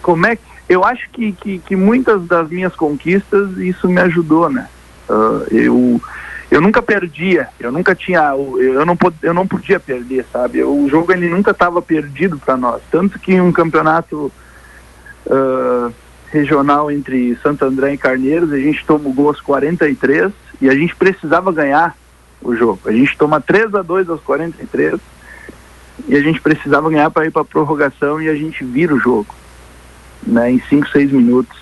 como 0.00 0.24
é 0.24 0.36
que 0.36 0.42
eu 0.70 0.82
acho 0.86 1.06
que, 1.10 1.32
que, 1.32 1.58
que, 1.58 1.76
muitas 1.76 2.24
das 2.26 2.48
minhas 2.48 2.74
conquistas 2.74 3.58
isso 3.58 3.86
me 3.90 4.00
ajudou, 4.00 4.48
né? 4.48 4.68
Uh, 5.06 5.54
eu, 5.54 6.02
eu 6.50 6.62
nunca 6.62 6.80
perdia, 6.80 7.50
eu 7.60 7.70
nunca 7.70 7.94
tinha, 7.94 8.22
eu 8.30 8.86
não, 8.86 8.96
eu 9.22 9.34
não 9.34 9.46
podia 9.46 9.78
perder, 9.78 10.24
sabe? 10.32 10.64
O 10.64 10.88
jogo 10.88 11.12
ele 11.12 11.28
nunca 11.28 11.50
estava 11.50 11.82
perdido 11.82 12.38
para 12.38 12.56
nós, 12.56 12.80
tanto 12.90 13.18
que 13.18 13.38
um 13.38 13.52
campeonato 13.52 14.32
uh, 15.26 15.92
regional 16.32 16.90
entre 16.90 17.36
Santo 17.42 17.64
André 17.64 17.92
e 17.92 17.98
Carneiros, 17.98 18.50
a 18.52 18.58
gente 18.58 18.84
tomou 18.86 19.12
gol 19.12 19.28
aos 19.28 19.40
43 19.40 20.32
e 20.60 20.68
a 20.68 20.74
gente 20.74 20.96
precisava 20.96 21.52
ganhar 21.52 21.94
o 22.40 22.56
jogo. 22.56 22.80
A 22.86 22.92
gente 22.92 23.16
toma 23.16 23.40
3 23.40 23.74
a 23.74 23.82
2 23.82 24.08
aos 24.08 24.20
43 24.22 24.98
e 26.08 26.16
a 26.16 26.20
gente 26.20 26.40
precisava 26.40 26.88
ganhar 26.88 27.10
para 27.10 27.26
ir 27.26 27.30
para 27.30 27.44
prorrogação 27.44 28.20
e 28.20 28.28
a 28.28 28.34
gente 28.34 28.64
vira 28.64 28.94
o 28.94 28.98
jogo 28.98 29.34
né, 30.26 30.50
em 30.50 30.60
5, 30.60 30.88
6 30.88 31.12
minutos. 31.12 31.60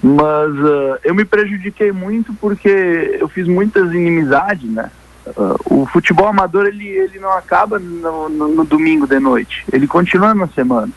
Mas 0.00 0.52
uh, 0.52 0.98
eu 1.02 1.14
me 1.14 1.24
prejudiquei 1.24 1.90
muito 1.90 2.32
porque 2.34 3.16
eu 3.18 3.26
fiz 3.28 3.48
muitas 3.48 3.92
inimizades, 3.92 4.70
né? 4.70 4.90
Uh, 5.26 5.82
o 5.82 5.86
futebol 5.86 6.28
amador 6.28 6.66
ele, 6.66 6.86
ele 6.86 7.18
não 7.18 7.32
acaba 7.32 7.78
no, 7.78 8.28
no, 8.28 8.48
no, 8.48 8.64
domingo 8.64 9.06
de 9.06 9.18
noite, 9.18 9.64
ele 9.72 9.86
continua 9.86 10.34
na 10.34 10.46
semana. 10.48 10.92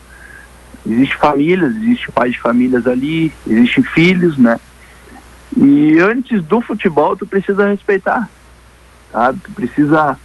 Existem 0.86 1.18
famílias, 1.18 1.76
existe 1.76 2.10
pais 2.12 2.32
de 2.32 2.40
famílias 2.40 2.86
ali, 2.86 3.32
existem 3.46 3.82
filhos, 3.84 4.38
né? 4.38 4.58
E 5.56 5.98
antes 5.98 6.42
do 6.42 6.60
futebol 6.60 7.16
tu 7.16 7.26
precisa 7.26 7.68
respeitar, 7.68 8.28
sabe? 9.10 9.40
Tu 9.40 9.52
precisa 9.52 10.18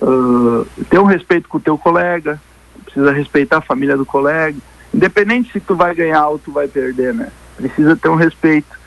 uh, 0.00 0.66
ter 0.88 0.98
um 0.98 1.04
respeito 1.04 1.48
com 1.48 1.58
o 1.58 1.60
teu 1.60 1.78
colega, 1.78 2.40
precisa 2.84 3.12
respeitar 3.12 3.58
a 3.58 3.62
família 3.62 3.96
do 3.96 4.04
colega, 4.04 4.58
independente 4.92 5.52
se 5.52 5.60
tu 5.60 5.74
vai 5.74 5.94
ganhar 5.94 6.28
ou 6.28 6.38
tu 6.38 6.52
vai 6.52 6.68
perder, 6.68 7.14
né? 7.14 7.30
Precisa 7.56 7.96
ter 7.96 8.08
um 8.08 8.16
respeito. 8.16 8.78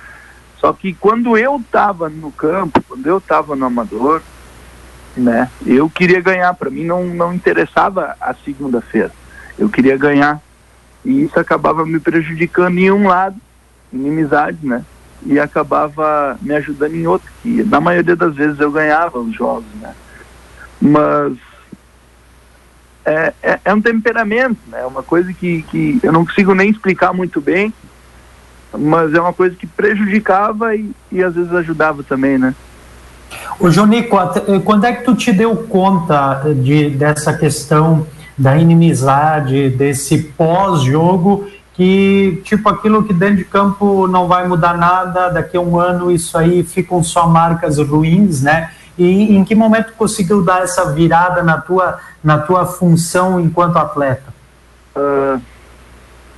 Só 0.59 0.73
que 0.73 0.93
quando 0.93 1.37
eu 1.37 1.57
estava 1.57 2.09
no 2.09 2.31
campo, 2.31 2.81
quando 2.87 3.05
eu 3.07 3.17
estava 3.17 3.55
no 3.55 3.65
amador, 3.65 4.21
né? 5.15 5.49
Eu 5.65 5.89
queria 5.89 6.21
ganhar, 6.21 6.53
para 6.53 6.69
mim 6.69 6.85
não 6.85 7.05
não 7.05 7.33
interessava 7.33 8.15
a 8.19 8.33
segunda-feira. 8.33 9.11
Eu 9.57 9.69
queria 9.69 9.97
ganhar. 9.97 10.41
E 11.05 11.23
isso 11.23 11.39
acabava 11.39 11.85
me 11.85 11.99
prejudicando 11.99 12.77
em 12.77 12.91
um 12.91 13.07
lado, 13.07 13.35
inimizade, 13.91 14.59
né? 14.63 14.83
E 15.25 15.39
acabava 15.39 16.37
me 16.41 16.53
ajudando 16.55 16.95
em 16.95 17.07
outro, 17.07 17.29
que 17.41 17.63
na 17.63 17.79
maioria 17.79 18.15
das 18.15 18.35
vezes 18.35 18.59
eu 18.59 18.71
ganhava 18.71 19.19
os 19.19 19.33
jogos, 19.35 19.65
né? 19.81 19.93
Mas 20.81 21.37
é, 23.05 23.33
é, 23.41 23.59
é, 23.65 23.73
um 23.73 23.81
temperamento, 23.81 24.59
né? 24.67 24.81
É 24.81 24.85
uma 24.85 25.03
coisa 25.03 25.31
que, 25.33 25.61
que 25.63 25.99
eu 26.01 26.11
não 26.11 26.25
consigo 26.25 26.53
nem 26.53 26.69
explicar 26.69 27.13
muito 27.13 27.41
bem, 27.41 27.73
mas 28.77 29.13
é 29.13 29.19
uma 29.19 29.33
coisa 29.33 29.55
que 29.55 29.67
prejudicava 29.67 30.75
e, 30.75 30.91
e 31.11 31.23
às 31.23 31.35
vezes 31.35 31.53
ajudava 31.53 32.03
também, 32.03 32.37
né? 32.37 32.55
O 33.59 33.69
Jonico, 33.69 34.17
quando 34.63 34.85
é 34.85 34.93
que 34.93 35.03
tu 35.03 35.15
te 35.15 35.31
deu 35.31 35.55
conta 35.55 36.41
de, 36.55 36.89
dessa 36.89 37.33
questão 37.33 38.05
da 38.37 38.57
inimizade, 38.57 39.69
desse 39.69 40.23
pós-jogo, 40.37 41.47
que 41.73 42.41
tipo 42.43 42.69
aquilo 42.69 43.03
que 43.03 43.13
dentro 43.13 43.37
de 43.37 43.45
campo 43.45 44.07
não 44.07 44.27
vai 44.27 44.47
mudar 44.47 44.77
nada, 44.77 45.29
daqui 45.29 45.57
a 45.57 45.61
um 45.61 45.79
ano 45.79 46.11
isso 46.11 46.37
aí 46.37 46.63
ficam 46.63 47.03
só 47.03 47.27
marcas 47.27 47.77
ruins, 47.79 48.41
né? 48.41 48.71
E 48.97 49.35
em 49.35 49.43
que 49.43 49.55
momento 49.55 49.93
conseguiu 49.93 50.43
dar 50.43 50.61
essa 50.61 50.91
virada 50.91 51.41
na 51.41 51.59
tua, 51.59 51.99
na 52.23 52.37
tua 52.37 52.65
função 52.65 53.39
enquanto 53.39 53.77
atleta? 53.77 54.31
Uh, 54.95 55.41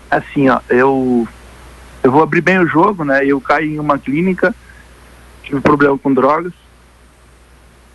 assim, 0.09 0.47
ó, 0.49 0.59
eu, 0.69 1.27
eu 2.01 2.11
vou 2.11 2.23
abrir 2.23 2.41
bem 2.41 2.59
o 2.59 2.67
jogo, 2.67 3.03
né? 3.03 3.25
Eu 3.25 3.41
caí 3.41 3.75
em 3.75 3.79
uma 3.79 3.99
clínica, 3.99 4.55
tive 5.43 5.59
problema 5.59 5.97
com 5.97 6.13
drogas. 6.13 6.53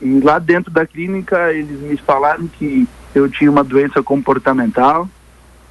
E 0.01 0.21
lá 0.21 0.39
dentro 0.39 0.71
da 0.71 0.87
clínica 0.87 1.53
eles 1.53 1.81
me 1.81 1.97
falaram 1.97 2.47
que 2.47 2.89
eu 3.15 3.29
tinha 3.29 3.51
uma 3.51 3.65
doença 3.65 4.03
comportamental, 4.03 5.09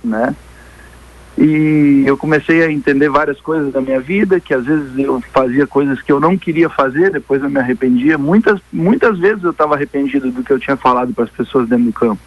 né? 0.03 0.36
E 1.38 2.03
eu 2.05 2.17
comecei 2.17 2.62
a 2.63 2.71
entender 2.71 3.07
várias 3.09 3.39
coisas 3.39 3.71
da 3.71 3.79
minha 3.79 4.00
vida, 4.01 4.41
que 4.41 4.53
às 4.53 4.65
vezes 4.65 4.98
eu 4.98 5.21
fazia 5.31 5.65
coisas 5.65 6.01
que 6.01 6.12
eu 6.12 6.19
não 6.19 6.38
queria 6.38 6.69
fazer, 6.69 7.12
depois 7.12 7.41
eu 7.41 7.50
me 7.50 7.59
arrependia. 7.59 8.17
Muitas, 8.17 8.59
muitas 8.74 9.17
vezes 9.17 9.41
eu 9.43 9.51
estava 9.51 9.75
arrependido 9.75 10.31
do 10.31 10.43
que 10.43 10.51
eu 10.51 10.59
tinha 10.59 10.75
falado 10.75 11.13
para 11.13 11.24
as 11.24 11.29
pessoas 11.29 11.69
dentro 11.69 11.86
do 11.86 11.93
campo. 11.93 12.21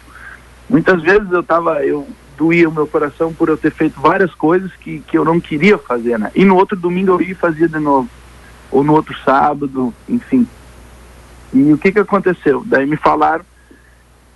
Muitas 0.67 0.99
vezes 1.03 1.31
eu 1.31 1.41
estava, 1.41 1.85
eu 1.85 2.07
doía 2.35 2.67
o 2.67 2.73
meu 2.73 2.87
coração 2.87 3.31
por 3.31 3.49
eu 3.49 3.57
ter 3.57 3.71
feito 3.71 4.01
várias 4.01 4.33
coisas 4.33 4.71
que, 4.77 4.99
que 5.01 5.15
eu 5.15 5.23
não 5.23 5.39
queria 5.39 5.77
fazer, 5.77 6.17
né? 6.17 6.31
E 6.33 6.43
no 6.43 6.55
outro 6.55 6.75
domingo 6.75 7.11
eu 7.11 7.21
ia 7.21 7.33
e 7.33 7.35
fazia 7.35 7.69
de 7.69 7.79
novo. 7.79 8.09
Ou 8.71 8.83
no 8.83 8.93
outro 8.93 9.15
sábado, 9.23 9.93
enfim. 10.09 10.47
E 11.53 11.71
o 11.71 11.77
que 11.77 11.91
que 11.91 11.99
aconteceu? 11.99 12.63
Daí 12.65 12.85
me 12.85 12.97
falaram. 12.97 13.45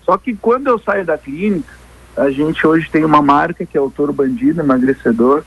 Só 0.04 0.18
que 0.18 0.36
quando 0.36 0.68
eu 0.68 0.80
saio 0.80 1.04
da 1.04 1.18
clínica, 1.18 1.74
a 2.16 2.30
gente 2.30 2.66
hoje 2.66 2.90
tem 2.90 3.04
uma 3.04 3.22
marca 3.22 3.66
que 3.66 3.78
é 3.78 3.82
o 3.82 3.90
Toro 3.90 4.14
Bandido, 4.14 4.62
emagrecedor. 4.62 5.44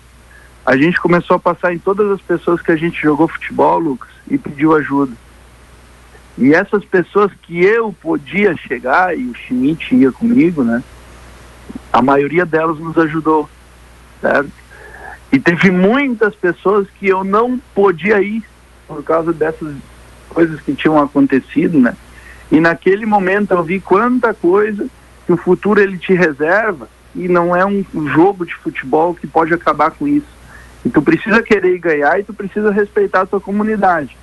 A 0.66 0.76
gente 0.76 1.00
começou 1.00 1.36
a 1.36 1.40
passar 1.40 1.72
em 1.72 1.78
todas 1.78 2.10
as 2.10 2.20
pessoas 2.20 2.60
que 2.60 2.70
a 2.70 2.76
gente 2.76 3.00
jogou 3.00 3.26
futebol, 3.26 3.78
Lucas, 3.78 4.10
e 4.28 4.36
pediu 4.36 4.74
ajuda. 4.74 5.12
E 6.36 6.54
essas 6.54 6.84
pessoas 6.84 7.32
que 7.42 7.60
eu 7.64 7.92
podia 7.92 8.56
chegar, 8.56 9.16
e 9.16 9.24
o 9.26 9.34
Schmidt 9.34 9.94
ia 9.94 10.12
comigo, 10.12 10.62
né? 10.62 10.82
A 11.92 12.02
maioria 12.02 12.46
delas 12.46 12.78
nos 12.78 12.96
ajudou, 12.98 13.48
certo? 14.20 14.50
E 15.32 15.38
teve 15.38 15.70
muitas 15.70 16.34
pessoas 16.34 16.88
que 16.98 17.06
eu 17.06 17.24
não 17.24 17.60
podia 17.74 18.20
ir 18.20 18.42
por 18.86 19.02
causa 19.02 19.32
dessas 19.32 19.74
coisas 20.30 20.60
que 20.60 20.74
tinham 20.74 20.98
acontecido, 20.98 21.78
né? 21.78 21.94
E 22.50 22.58
naquele 22.58 23.06
momento 23.06 23.52
eu 23.52 23.62
vi 23.62 23.80
quanta 23.80 24.32
coisa 24.34 24.86
que 25.26 25.32
o 25.32 25.36
futuro 25.36 25.80
ele 25.80 25.98
te 25.98 26.14
reserva 26.14 26.88
e 27.14 27.28
não 27.28 27.54
é 27.54 27.64
um 27.64 27.84
jogo 28.08 28.46
de 28.46 28.54
futebol 28.54 29.14
que 29.14 29.26
pode 29.26 29.52
acabar 29.52 29.90
com 29.90 30.08
isso. 30.08 30.26
E 30.84 30.88
tu 30.88 31.02
precisa 31.02 31.42
querer 31.42 31.78
ganhar 31.78 32.18
e 32.18 32.24
tu 32.24 32.32
precisa 32.32 32.70
respeitar 32.70 33.22
a 33.22 33.26
tua 33.26 33.40
comunidade. 33.40 34.16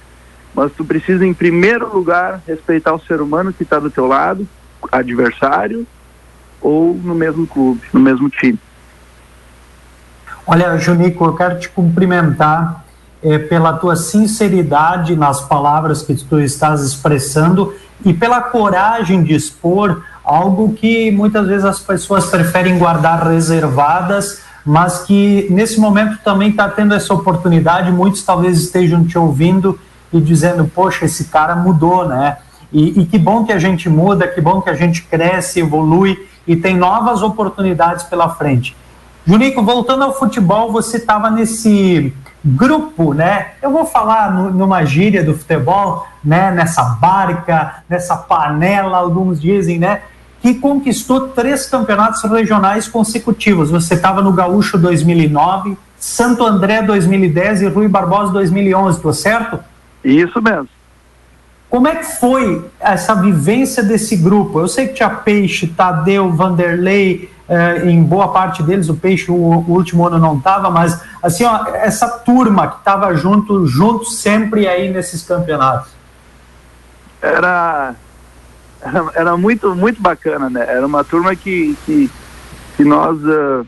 Mas 0.53 0.71
tu 0.71 0.83
precisa, 0.83 1.25
em 1.25 1.33
primeiro 1.33 1.93
lugar, 1.93 2.41
respeitar 2.47 2.93
o 2.93 2.99
ser 2.99 3.21
humano 3.21 3.53
que 3.53 3.63
está 3.63 3.79
do 3.79 3.91
teu 3.91 4.07
lado, 4.07 4.47
adversário 4.91 5.85
ou 6.59 6.95
no 6.95 7.13
mesmo 7.13 7.45
clube, 7.45 7.81
no 7.93 7.99
mesmo 7.99 8.29
time. 8.29 8.59
Olha, 10.45 10.77
Junico, 10.77 11.25
eu 11.25 11.35
quero 11.35 11.59
te 11.59 11.69
cumprimentar 11.69 12.83
é, 13.27 13.37
pela 13.37 13.73
tua 13.73 13.97
sinceridade 13.97 15.13
nas 15.13 15.41
palavras 15.41 16.01
que 16.01 16.15
tu 16.15 16.39
estás 16.39 16.81
expressando 16.81 17.73
e 18.05 18.13
pela 18.13 18.39
coragem 18.39 19.21
de 19.21 19.35
expor 19.35 20.01
algo 20.23 20.73
que 20.73 21.11
muitas 21.11 21.45
vezes 21.45 21.65
as 21.65 21.79
pessoas 21.79 22.27
preferem 22.27 22.77
guardar 22.77 23.27
reservadas, 23.27 24.39
mas 24.65 24.99
que 24.99 25.45
nesse 25.49 25.77
momento 25.77 26.19
também 26.23 26.51
está 26.51 26.69
tendo 26.69 26.93
essa 26.93 27.13
oportunidade. 27.13 27.91
Muitos 27.91 28.23
talvez 28.23 28.57
estejam 28.57 29.05
te 29.05 29.17
ouvindo 29.17 29.77
e 30.13 30.21
dizendo: 30.21 30.65
Poxa, 30.73 31.03
esse 31.03 31.25
cara 31.25 31.53
mudou, 31.53 32.07
né? 32.07 32.37
E, 32.71 33.01
e 33.01 33.05
que 33.05 33.17
bom 33.17 33.43
que 33.43 33.51
a 33.51 33.59
gente 33.59 33.89
muda, 33.89 34.25
que 34.25 34.39
bom 34.39 34.61
que 34.61 34.69
a 34.69 34.73
gente 34.73 35.03
cresce, 35.03 35.59
evolui 35.59 36.27
e 36.47 36.55
tem 36.55 36.77
novas 36.77 37.21
oportunidades 37.21 38.05
pela 38.05 38.29
frente. 38.29 38.73
Junico, 39.27 39.61
voltando 39.61 40.05
ao 40.05 40.17
futebol, 40.17 40.71
você 40.71 40.95
estava 40.95 41.29
nesse 41.29 42.13
grupo, 42.45 43.13
né? 43.13 43.47
Eu 43.61 43.69
vou 43.71 43.85
falar 43.85 44.33
no, 44.33 44.51
numa 44.51 44.85
gíria 44.85 45.21
do 45.21 45.37
futebol, 45.37 46.07
né? 46.23 46.49
Nessa 46.49 46.81
barca, 46.81 47.83
nessa 47.89 48.15
panela, 48.15 48.99
alguns 48.99 49.41
dizem, 49.41 49.79
né? 49.79 50.03
Que 50.41 50.53
conquistou 50.55 51.27
três 51.27 51.65
campeonatos 51.65 52.23
regionais 52.23 52.87
consecutivos. 52.87 53.69
Você 53.69 53.95
estava 53.95 54.21
no 54.21 54.31
Gaúcho 54.31 54.77
2009, 54.77 55.77
Santo 55.99 56.45
André 56.45 56.81
2010 56.83 57.63
e 57.63 57.67
Rui 57.67 57.89
Barbosa 57.89 58.31
2011, 58.31 59.01
tô 59.01 59.11
certo? 59.11 59.59
Isso 60.05 60.41
mesmo. 60.41 60.69
Como 61.69 61.85
é 61.89 61.95
que 61.95 62.05
foi 62.17 62.65
essa 62.79 63.13
vivência 63.13 63.83
desse 63.83 64.15
grupo? 64.15 64.61
Eu 64.61 64.69
sei 64.69 64.87
que 64.87 64.93
tinha 64.93 65.09
Peixe, 65.09 65.67
Tadeu, 65.67 66.31
Vanderlei, 66.31 67.29
eh, 67.49 67.89
em 67.89 68.03
boa 68.03 68.31
parte 68.31 68.61
deles, 68.63 68.89
o 68.89 68.95
Peixe 68.95 69.31
o, 69.31 69.35
o 69.35 69.71
último 69.71 70.05
ano 70.05 70.17
não 70.17 70.37
estava, 70.37 70.69
mas 70.69 71.01
assim, 71.21 71.45
ó, 71.45 71.65
essa 71.75 72.07
turma 72.07 72.67
que 72.67 72.77
estava 72.77 73.13
junto, 73.15 73.65
junto 73.67 74.05
sempre 74.05 74.67
aí 74.67 74.91
nesses 74.91 75.23
campeonatos. 75.23 75.91
Era, 77.21 77.95
era, 78.81 79.05
era, 79.15 79.37
muito, 79.37 79.75
muito 79.75 80.01
bacana, 80.01 80.49
né? 80.49 80.65
Era 80.67 80.85
uma 80.85 81.03
turma 81.03 81.35
que, 81.35 81.75
que, 81.85 82.09
que 82.75 82.83
nós. 82.83 83.17
Uh, 83.23 83.65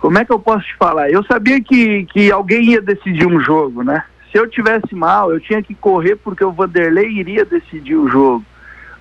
como 0.00 0.18
é 0.18 0.24
que 0.24 0.32
eu 0.32 0.38
posso 0.38 0.64
te 0.64 0.76
falar? 0.76 1.10
Eu 1.10 1.24
sabia 1.24 1.62
que, 1.62 2.04
que 2.06 2.30
alguém 2.30 2.72
ia 2.72 2.82
decidir 2.82 3.26
um 3.26 3.40
jogo, 3.40 3.82
né? 3.82 4.04
se 4.34 4.40
eu 4.40 4.48
tivesse 4.48 4.92
mal, 4.96 5.32
eu 5.32 5.38
tinha 5.38 5.62
que 5.62 5.76
correr 5.76 6.16
porque 6.16 6.44
o 6.44 6.50
Vanderlei 6.50 7.08
iria 7.08 7.44
decidir 7.44 7.94
o 7.94 8.08
jogo. 8.08 8.44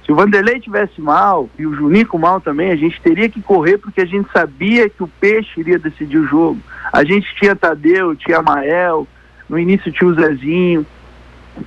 Se 0.05 0.12
o 0.12 0.15
Vanderlei 0.15 0.60
tivesse 0.60 1.00
mal 1.00 1.50
e 1.57 1.65
o 1.65 1.74
Junico 1.74 2.19
mal 2.19 2.41
também, 2.41 2.72
a 2.72 2.75
gente 2.75 3.00
teria 3.01 3.29
que 3.29 3.41
correr 3.41 3.77
porque 3.77 4.01
a 4.01 4.05
gente 4.05 4.29
sabia 4.31 4.89
que 4.89 5.01
o 5.01 5.07
Peixe 5.07 5.62
iria 5.62 5.79
decidir 5.79 6.17
o 6.17 6.27
jogo. 6.27 6.60
A 6.91 7.05
gente 7.05 7.33
tinha 7.36 7.55
Tadeu, 7.55 8.13
tinha 8.15 8.41
Mael, 8.41 9.07
no 9.48 9.57
início 9.57 9.91
tinha 9.91 10.10
o 10.10 10.13
Zezinho, 10.13 10.86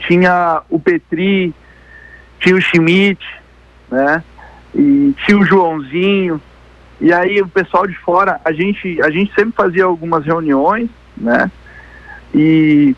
tinha 0.01 0.63
o 0.69 0.79
Petri, 0.79 1.55
tinha 2.39 2.57
o 2.57 2.61
Schmidt, 2.61 3.25
né? 3.91 4.23
E 4.75 5.15
tinha 5.25 5.39
o 5.39 5.45
Joãozinho. 5.45 6.41
E 7.01 7.13
aí 7.13 7.41
o 7.41 7.49
pessoal 7.49 7.87
de 7.87 7.97
fora, 7.99 8.39
a 8.45 8.53
gente, 8.53 9.01
a 9.03 9.11
gente 9.11 9.33
sempre 9.35 9.53
fazia 9.53 9.85
algumas 9.85 10.25
reuniões, 10.25 10.91
né? 11.17 11.51
E 12.35 12.95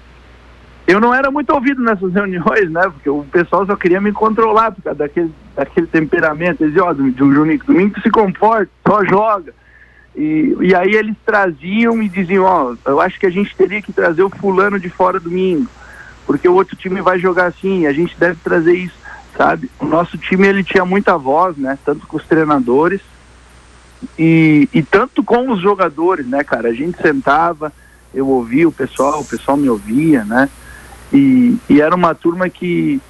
eu 0.89 0.99
não 0.99 1.15
era 1.15 1.31
muito 1.31 1.53
ouvido 1.53 1.83
nessas 1.83 2.11
reuniões, 2.15 2.71
né? 2.71 2.83
Porque 2.85 3.11
o 3.11 3.23
pessoal 3.31 3.67
só 3.67 3.77
queria 3.77 4.01
me 4.01 4.11
controlar 4.11 4.73
por 4.73 4.83
causa 4.83 4.99
daquele, 4.99 5.31
daquele 5.55 5.87
temperamento. 5.87 6.63
Eles 6.63 6.73
diziam, 6.73 6.89
ó, 6.89 6.93
oh, 6.93 7.35
Juninho, 7.35 7.61
domingo 7.67 8.01
se 8.01 8.11
comporta, 8.11 8.71
só 8.87 9.05
joga. 9.05 9.53
E, 10.17 10.57
e 10.63 10.75
aí 10.75 10.95
eles 10.95 11.15
traziam 11.27 12.03
e 12.03 12.09
diziam, 12.09 12.45
ó, 12.45 12.73
oh, 12.73 12.91
eu 12.91 13.01
acho 13.03 13.21
que 13.21 13.27
a 13.27 13.31
gente 13.31 13.55
teria 13.55 13.83
que 13.83 13.93
trazer 13.93 14.23
o 14.23 14.31
fulano 14.31 14.81
de 14.81 14.89
fora 14.89 15.21
domingo, 15.21 15.71
porque 16.27 16.49
o 16.49 16.55
outro 16.55 16.75
time 16.75 17.03
vai 17.03 17.19
jogar 17.19 17.47
assim, 17.47 17.87
a 17.87 17.93
gente 17.93 18.19
deve 18.19 18.39
trazer 18.43 18.73
isso, 18.75 18.97
sabe? 19.37 19.71
O 19.79 19.85
nosso 19.85 20.17
time, 20.17 20.49
ele 20.49 20.65
tinha 20.65 20.87
muita 20.87 21.19
voz, 21.19 21.57
né? 21.59 21.79
Tanto 21.85 22.07
com 22.07 22.17
os 22.17 22.25
treinadores 22.25 23.03
e, 24.19 24.69
e 24.73 24.83
tanto 24.83 25.23
com 25.23 25.53
os 25.53 25.61
jogadores, 25.61 26.27
né, 26.27 26.43
cara? 26.43 26.71
A 26.71 26.75
gente 26.75 27.01
sentava, 27.01 27.73
eu 28.15 28.27
ouvia 28.27 28.67
o 28.67 28.73
pessoal, 28.73 29.21
o 29.21 29.25
pessoal 29.25 29.57
me 29.57 29.69
ouvia, 29.69 30.25
né? 30.25 30.49
E, 31.13 31.57
e 31.69 31.81
era 31.81 31.95
uma 31.95 32.15
turma 32.15 32.49
que, 32.49 33.01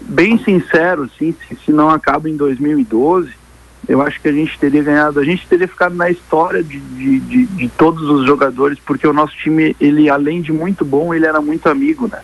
bem 0.00 0.38
sincero, 0.42 1.04
assim, 1.04 1.34
se, 1.48 1.56
se 1.64 1.72
não 1.72 1.88
acaba 1.90 2.28
em 2.28 2.36
2012, 2.36 3.30
eu 3.88 4.02
acho 4.02 4.20
que 4.20 4.28
a 4.28 4.32
gente 4.32 4.58
teria 4.58 4.82
ganhado, 4.82 5.20
a 5.20 5.24
gente 5.24 5.46
teria 5.46 5.68
ficado 5.68 5.94
na 5.94 6.10
história 6.10 6.62
de, 6.62 6.78
de, 6.80 7.20
de, 7.20 7.46
de, 7.46 7.68
todos 7.68 8.08
os 8.08 8.26
jogadores, 8.26 8.78
porque 8.84 9.06
o 9.06 9.12
nosso 9.12 9.34
time, 9.36 9.76
ele 9.80 10.10
além 10.10 10.42
de 10.42 10.52
muito 10.52 10.84
bom, 10.84 11.14
ele 11.14 11.26
era 11.26 11.40
muito 11.40 11.68
amigo, 11.68 12.08
né? 12.08 12.20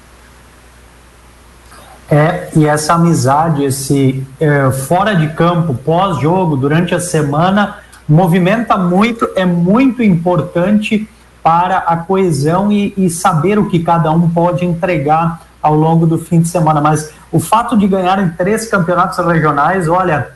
É, 2.10 2.50
e 2.54 2.66
essa 2.66 2.94
amizade, 2.94 3.64
esse 3.64 4.22
é, 4.38 4.70
fora 4.70 5.14
de 5.14 5.32
campo, 5.34 5.74
pós-jogo, 5.74 6.56
durante 6.56 6.94
a 6.94 7.00
semana, 7.00 7.78
movimenta 8.08 8.76
muito, 8.76 9.28
é 9.34 9.46
muito 9.46 10.02
importante 10.02 11.08
para 11.42 11.78
a 11.78 11.96
coesão 11.96 12.70
e, 12.70 12.94
e, 12.96 13.10
saber 13.10 13.58
o 13.58 13.68
que 13.68 13.80
cada 13.80 14.10
um 14.12 14.30
pode 14.30 14.64
entregar 14.64 15.42
ao 15.60 15.74
longo 15.74 16.06
do 16.06 16.18
fim 16.18 16.40
de 16.40 16.48
semana. 16.48 16.80
Mas 16.80 17.12
o 17.30 17.40
fato 17.40 17.76
de 17.76 17.86
ganharem 17.88 18.30
três 18.30 18.68
campeonatos 18.68 19.18
regionais, 19.24 19.88
olha, 19.88 20.32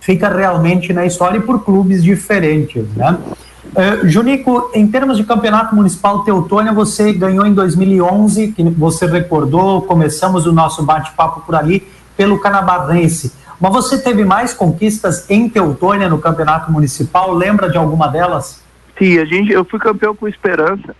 fica 0.00 0.28
realmente 0.28 0.92
na 0.92 1.06
história 1.06 1.38
e 1.38 1.42
por 1.42 1.64
clubes 1.64 2.02
diferentes, 2.02 2.86
né? 2.94 3.16
Uh, 3.64 4.06
Junico, 4.06 4.70
em 4.74 4.86
termos 4.86 5.16
de 5.16 5.24
campeonato 5.24 5.74
municipal 5.74 6.24
Teutônia, 6.24 6.72
você 6.72 7.12
ganhou 7.12 7.46
em 7.46 7.54
2011, 7.54 8.48
que 8.48 8.62
você 8.62 9.06
recordou, 9.06 9.82
começamos 9.82 10.46
o 10.46 10.52
nosso 10.52 10.82
bate-papo 10.82 11.40
por 11.40 11.54
ali, 11.54 11.86
pelo 12.14 12.38
Canabarrense. 12.38 13.32
Mas 13.58 13.72
você 13.72 13.96
teve 13.96 14.24
mais 14.24 14.52
conquistas 14.52 15.24
em 15.30 15.48
Teutônia 15.48 16.08
no 16.08 16.18
campeonato 16.18 16.70
municipal? 16.70 17.32
Lembra 17.32 17.70
de 17.70 17.78
alguma 17.78 18.08
delas? 18.08 18.61
Sim, 18.98 19.18
a 19.18 19.24
gente, 19.24 19.52
eu 19.52 19.64
fui 19.64 19.78
campeão 19.78 20.14
com 20.14 20.28
Esperança. 20.28 20.94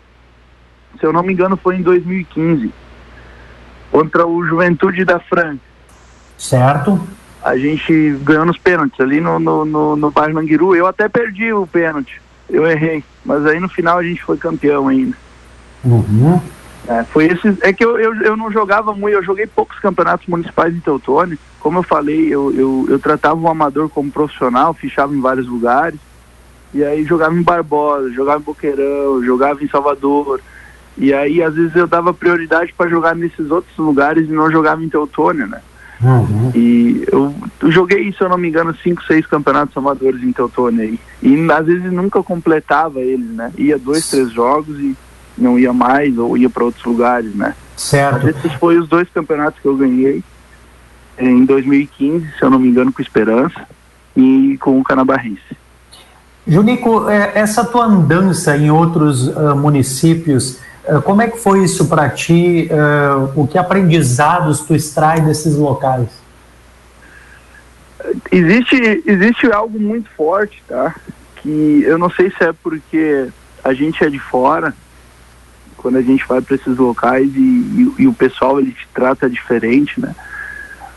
Se 0.99 1.07
eu 1.07 1.13
não 1.13 1.23
me 1.23 1.33
engano, 1.33 1.57
foi 1.57 1.77
em 1.77 1.83
2015. 1.83 2.73
Contra 3.91 4.27
o 4.27 4.45
Juventude 4.47 5.05
da 5.05 5.19
França. 5.19 5.61
Certo. 6.37 7.01
A 7.43 7.57
gente 7.57 8.13
ganhou 8.23 8.45
nos 8.45 8.59
pênaltis 8.59 9.01
ali 9.01 9.21
no, 9.21 9.39
no, 9.39 9.65
no, 9.65 9.97
no 9.97 10.11
bairro 10.11 10.35
Manguiru. 10.35 10.75
Eu 10.75 10.87
até 10.87 11.09
perdi 11.09 11.53
o 11.53 11.67
pênalti. 11.67 12.21
Eu 12.49 12.67
errei. 12.67 13.05
Mas 13.25 13.45
aí 13.47 13.61
no 13.61 13.69
final 13.69 13.99
a 13.99 14.03
gente 14.03 14.23
foi 14.23 14.37
campeão 14.37 14.89
ainda. 14.89 15.17
Uhum. 15.85 16.41
É, 16.87 17.05
foi 17.05 17.27
esse, 17.27 17.57
é 17.63 17.73
que 17.73 17.85
eu, 17.85 17.99
eu, 17.99 18.15
eu 18.23 18.37
não 18.37 18.51
jogava 18.51 18.93
muito, 18.93 19.15
eu 19.15 19.23
joguei 19.23 19.47
poucos 19.47 19.79
campeonatos 19.79 20.27
municipais 20.27 20.75
em 20.75 20.81
Teutônio. 20.81 21.39
Como 21.61 21.79
eu 21.79 21.83
falei, 21.83 22.27
eu, 22.33 22.53
eu, 22.55 22.87
eu 22.89 22.99
tratava 22.99 23.41
o 23.41 23.49
amador 23.49 23.89
como 23.89 24.11
profissional, 24.11 24.75
fichava 24.75 25.15
em 25.15 25.21
vários 25.21 25.47
lugares. 25.47 25.99
E 26.75 26.83
aí 26.83 27.05
jogava 27.05 27.35
em 27.35 27.43
Barbosa, 27.43 28.11
jogava 28.13 28.41
em 28.41 28.45
Boqueirão, 28.45 29.23
jogava 29.25 29.63
em 29.63 29.69
Salvador. 29.69 30.41
E 30.97 31.13
aí 31.13 31.43
às 31.43 31.55
vezes 31.55 31.75
eu 31.77 31.87
dava 31.87 32.15
prioridade 32.15 32.73
para 32.77 32.89
jogar 32.89 33.15
nesses 33.15 33.51
outros 33.51 33.77
lugares 33.77 34.29
e 34.29 34.33
não 34.33 34.51
jogava 34.51 34.83
em 34.83 34.89
Teutônia, 34.89 35.47
né? 35.47 35.61
Uhum. 36.03 36.51
E 36.55 37.05
eu, 37.13 37.33
eu, 37.63 37.71
joguei, 37.71 38.13
se 38.13 38.21
eu 38.21 38.29
não 38.29 38.37
me 38.37 38.49
engano, 38.49 38.75
cinco, 38.83 39.05
seis 39.05 39.25
campeonatos 39.25 39.77
amadores 39.77 40.23
em 40.23 40.33
Teutônia 40.33 40.85
aí. 40.85 40.99
E 41.23 41.51
às 41.51 41.67
vezes 41.67 41.93
nunca 41.93 42.23
completava 42.23 43.01
eles, 43.01 43.31
né? 43.31 43.53
Ia 43.57 43.79
dois, 43.79 44.11
três 44.11 44.33
jogos 44.33 44.79
e 44.81 44.97
não 45.39 45.59
ia 45.59 45.73
mais 45.73 46.19
ou 46.19 46.37
ia 46.37 46.51
para 46.51 46.65
outros 46.65 46.85
lugares, 46.85 47.33
né? 47.35 47.55
Certo. 47.77 48.29
Esses 48.29 48.53
foram 48.55 48.81
os 48.81 48.89
dois 48.89 49.09
campeonatos 49.11 49.61
que 49.61 49.69
eu 49.69 49.77
ganhei 49.77 50.23
em 51.19 51.45
2015, 51.45 52.27
se 52.37 52.43
eu 52.43 52.51
não 52.51 52.59
me 52.59 52.69
engano, 52.69 52.93
com 52.93 53.01
Esperança 53.01 53.67
e 54.17 54.59
com 54.61 54.81
o 54.81 54.85
Canabarrense. 54.85 55.57
Junico, 56.47 57.09
é, 57.09 57.33
essa 57.35 57.65
tua 57.65 57.85
andança 57.85 58.57
em 58.57 58.71
outros 58.71 59.29
uh, 59.29 59.55
municípios, 59.55 60.59
uh, 60.89 61.01
como 61.03 61.23
é 61.23 61.29
que 61.29 61.39
foi 61.39 61.63
isso 61.63 61.87
para 61.87 62.11
ti? 62.11 62.69
Uh, 62.71 63.41
o 63.41 63.47
que 63.47 63.57
aprendizados 63.57 64.61
tu 64.61 64.75
extrai 64.75 65.21
desses 65.21 65.57
locais? 65.57 66.09
Existe, 68.31 69.03
existe 69.07 69.53
algo 69.53 69.79
muito 69.79 70.11
forte, 70.11 70.63
tá? 70.67 70.95
Que 71.37 71.83
eu 71.85 71.97
não 71.97 72.11
sei 72.11 72.31
se 72.31 72.43
é 72.43 72.53
porque 72.53 73.29
a 73.63 73.73
gente 73.73 74.03
é 74.03 74.11
de 74.11 74.19
fora, 74.19 74.75
quando 75.77 75.99
a 75.99 76.03
gente 76.03 76.27
vai 76.27 76.41
para 76.41 76.57
esses 76.57 76.77
locais 76.77 77.29
e, 77.35 77.39
e, 77.39 77.95
e, 77.99 78.07
o 78.07 78.13
pessoal 78.13 78.61
ele 78.61 78.73
te 78.73 78.89
trata 78.93 79.31
diferente, 79.31 80.01
né? 80.01 80.15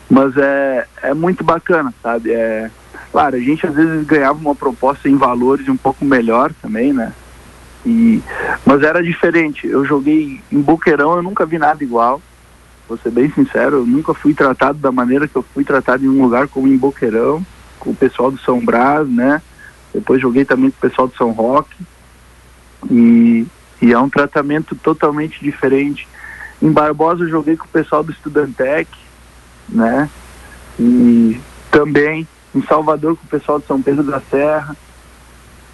Mas 0.10 0.36
é, 0.38 0.88
é 1.02 1.14
muito 1.14 1.44
bacana, 1.44 1.94
sabe? 2.02 2.32
É, 2.32 2.70
Claro, 3.16 3.38
a 3.38 3.40
gente 3.40 3.66
às 3.66 3.74
vezes 3.74 4.06
ganhava 4.06 4.38
uma 4.38 4.54
proposta 4.54 5.08
em 5.08 5.16
valores 5.16 5.70
um 5.70 5.78
pouco 5.78 6.04
melhor 6.04 6.52
também, 6.62 6.92
né? 6.92 7.14
E, 7.86 8.22
mas 8.66 8.84
era 8.84 9.02
diferente. 9.02 9.66
Eu 9.66 9.86
joguei 9.86 10.42
em 10.52 10.60
Boqueirão, 10.60 11.16
eu 11.16 11.24
nunca 11.24 11.46
vi 11.46 11.58
nada 11.58 11.82
igual. 11.82 12.22
Vou 12.90 12.98
ser 12.98 13.12
bem 13.12 13.32
sincero, 13.32 13.78
eu 13.78 13.86
nunca 13.86 14.14
fui 14.14 14.34
tratado 14.34 14.80
da 14.80 14.92
maneira 14.92 15.30
que 15.30 15.36
eu 15.38 15.46
fui 15.54 15.64
tratado 15.64 16.04
em 16.04 16.10
um 16.10 16.24
lugar 16.24 16.50
como 16.50 16.68
em 16.68 16.76
Boqueirão, 16.76 17.42
com 17.80 17.92
o 17.92 17.96
pessoal 17.96 18.30
do 18.30 18.38
São 18.40 18.60
Brás, 18.60 19.08
né? 19.08 19.42
Depois 19.94 20.22
joguei 20.22 20.44
também 20.44 20.70
com 20.70 20.86
o 20.86 20.90
pessoal 20.90 21.08
do 21.08 21.16
São 21.16 21.32
Roque. 21.32 21.86
E, 22.92 23.48
e 23.82 23.94
é 23.94 23.98
um 23.98 24.10
tratamento 24.10 24.76
totalmente 24.76 25.42
diferente. 25.42 26.06
Em 26.62 26.70
Barbosa 26.70 27.24
eu 27.24 27.30
joguei 27.30 27.56
com 27.56 27.64
o 27.64 27.70
pessoal 27.70 28.04
do 28.04 28.12
Studentec, 28.12 28.92
né? 29.70 30.10
E 30.78 31.40
também 31.72 32.28
em 32.56 32.62
Salvador 32.64 33.18
com 33.18 33.26
o 33.26 33.30
pessoal 33.30 33.60
de 33.60 33.68
São 33.68 33.82
Pedro 33.82 34.04
da 34.04 34.22
Serra, 34.22 34.76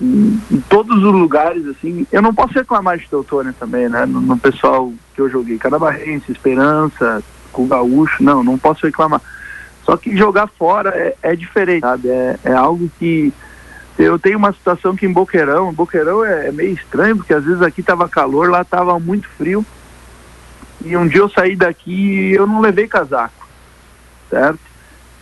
em, 0.02 0.41
em 0.50 0.62
todos 0.62 0.98
os 0.98 1.13
lugares, 1.13 1.65
assim. 1.67 2.08
Eu 2.12 2.22
não 2.22 2.34
posso 2.34 2.54
reclamar 2.54 2.98
de 2.98 3.08
Teutônia 3.08 3.54
também, 3.58 3.88
né? 3.88 4.06
No, 4.06 4.20
no 4.20 4.38
pessoal 4.38 4.91
que 5.13 5.22
eu 5.22 5.30
joguei, 5.30 5.58
Canabarrense, 5.58 6.32
Esperança, 6.32 7.24
com 7.52 7.67
Gaúcho, 7.67 8.24
não, 8.24 8.44
não 8.44 8.58
posso 8.58 8.86
reclamar. 8.86 9.22
Só 9.84 9.96
que 9.98 10.15
jogar 10.17 10.48
fora 10.48 10.89
é, 10.89 11.15
é 11.22 11.36
diferente, 11.36 11.82
sabe? 11.82 12.10
É, 12.10 12.39
é 12.44 12.54
algo 12.54 12.89
que 12.98 13.32
eu 13.98 14.17
tenho 14.17 14.38
uma 14.38 14.54
situação 14.54 14.96
que 14.96 15.06
em 15.06 15.13
Boqueirão, 15.13 15.74
Boqueirão 15.74 16.24
é, 16.26 16.48
é 16.48 16.52
meio 16.52 16.74
estranho, 16.74 17.17
porque 17.17 17.34
às 17.34 17.44
vezes 17.44 17.62
aqui 17.62 17.84
tava 17.84 18.10
calor, 18.10 18.50
lá 18.50 18.63
tava 18.63 19.00
muito 19.00 19.28
frio. 19.30 19.65
E 20.84 20.98
um 20.98 21.08
dia 21.08 21.22
eu 21.22 21.30
saí 21.30 21.56
daqui 21.56 21.91
e 21.91 22.34
eu 22.34 22.48
não 22.48 22.60
levei 22.60 22.88
casaco, 22.88 23.48
certo? 24.30 24.71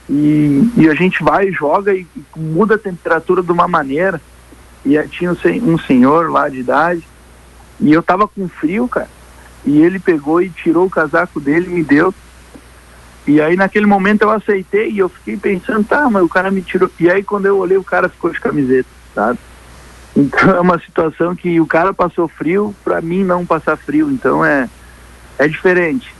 E, 0.09 0.67
e 0.75 0.89
a 0.89 0.95
gente 0.95 1.23
vai, 1.23 1.51
joga 1.51 1.93
e, 1.93 2.07
e 2.15 2.39
muda 2.39 2.75
a 2.75 2.79
temperatura 2.79 3.43
de 3.43 3.51
uma 3.51 3.67
maneira. 3.67 4.19
E 4.83 4.97
tinha 5.09 5.31
um 5.31 5.77
senhor 5.77 6.31
lá 6.31 6.49
de 6.49 6.59
idade, 6.59 7.05
e 7.79 7.91
eu 7.93 8.01
tava 8.01 8.27
com 8.27 8.47
frio, 8.47 8.87
cara. 8.87 9.09
E 9.65 9.81
ele 9.81 9.99
pegou 9.99 10.41
e 10.41 10.49
tirou 10.49 10.85
o 10.85 10.89
casaco 10.89 11.39
dele 11.39 11.67
e 11.67 11.73
me 11.73 11.83
deu. 11.83 12.13
E 13.27 13.39
aí 13.39 13.55
naquele 13.55 13.85
momento 13.85 14.23
eu 14.23 14.31
aceitei 14.31 14.89
e 14.89 14.99
eu 14.99 15.09
fiquei 15.09 15.37
pensando, 15.37 15.83
tá, 15.83 16.09
mas 16.09 16.23
o 16.23 16.29
cara 16.29 16.49
me 16.49 16.61
tirou. 16.61 16.89
E 16.99 17.09
aí 17.09 17.23
quando 17.23 17.45
eu 17.45 17.57
olhei, 17.57 17.77
o 17.77 17.83
cara 17.83 18.09
ficou 18.09 18.31
de 18.31 18.39
camiseta, 18.39 18.89
sabe? 19.13 19.37
Então 20.15 20.49
é 20.49 20.59
uma 20.59 20.79
situação 20.79 21.35
que 21.35 21.59
o 21.59 21.67
cara 21.67 21.93
passou 21.93 22.27
frio, 22.27 22.75
para 22.83 23.01
mim 23.01 23.23
não 23.23 23.45
passar 23.45 23.77
frio. 23.77 24.09
Então 24.09 24.43
é, 24.43 24.67
é 25.37 25.47
diferente. 25.47 26.13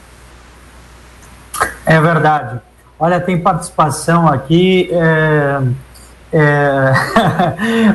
É 1.84 2.00
verdade. 2.00 2.60
Olha, 3.00 3.18
tem 3.18 3.40
participação 3.40 4.28
aqui. 4.28 4.90
É, 4.92 5.62
é, 6.32 6.92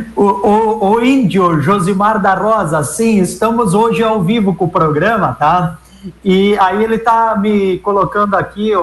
o, 0.16 0.24
o, 0.24 0.94
o, 0.94 1.06
índio 1.06 1.62
Josimar 1.62 2.20
da 2.20 2.34
Rosa, 2.34 2.84
sim, 2.84 3.20
estamos 3.20 3.76
hoje 3.76 4.02
ao 4.02 4.24
vivo 4.24 4.56
com 4.56 4.66
o 4.66 4.70
programa, 4.70 5.36
tá? 5.36 5.78
E 6.24 6.58
aí 6.58 6.84
ele 6.84 6.98
tá 6.98 7.36
me 7.38 7.78
colocando 7.80 8.36
aqui, 8.36 8.76
o, 8.76 8.82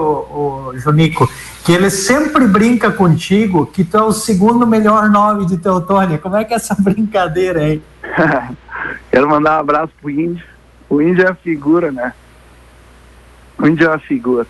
o 0.71 0.73
Junico, 0.75 1.29
que 1.65 1.73
ele 1.73 1.89
sempre 1.89 2.47
brinca 2.47 2.89
contigo 2.89 3.65
que 3.65 3.83
tu 3.83 3.97
é 3.97 4.03
o 4.03 4.13
segundo 4.13 4.65
melhor 4.65 5.09
nome 5.09 5.45
de 5.45 5.57
Teutônia. 5.57 6.17
Como 6.17 6.37
é 6.37 6.45
que 6.45 6.53
é 6.53 6.55
essa 6.55 6.75
brincadeira 6.79 7.59
aí? 7.59 7.81
Quero 9.11 9.29
mandar 9.29 9.57
um 9.57 9.59
abraço 9.59 9.91
pro 10.01 10.09
Índio. 10.09 10.45
O 10.89 11.01
Índio 11.01 11.25
é 11.25 11.31
a 11.31 11.35
figura, 11.35 11.91
né? 11.91 12.13
O 13.57 13.67
Índio 13.67 13.89
é 13.89 13.93
a 13.93 13.99
figura. 13.99 14.47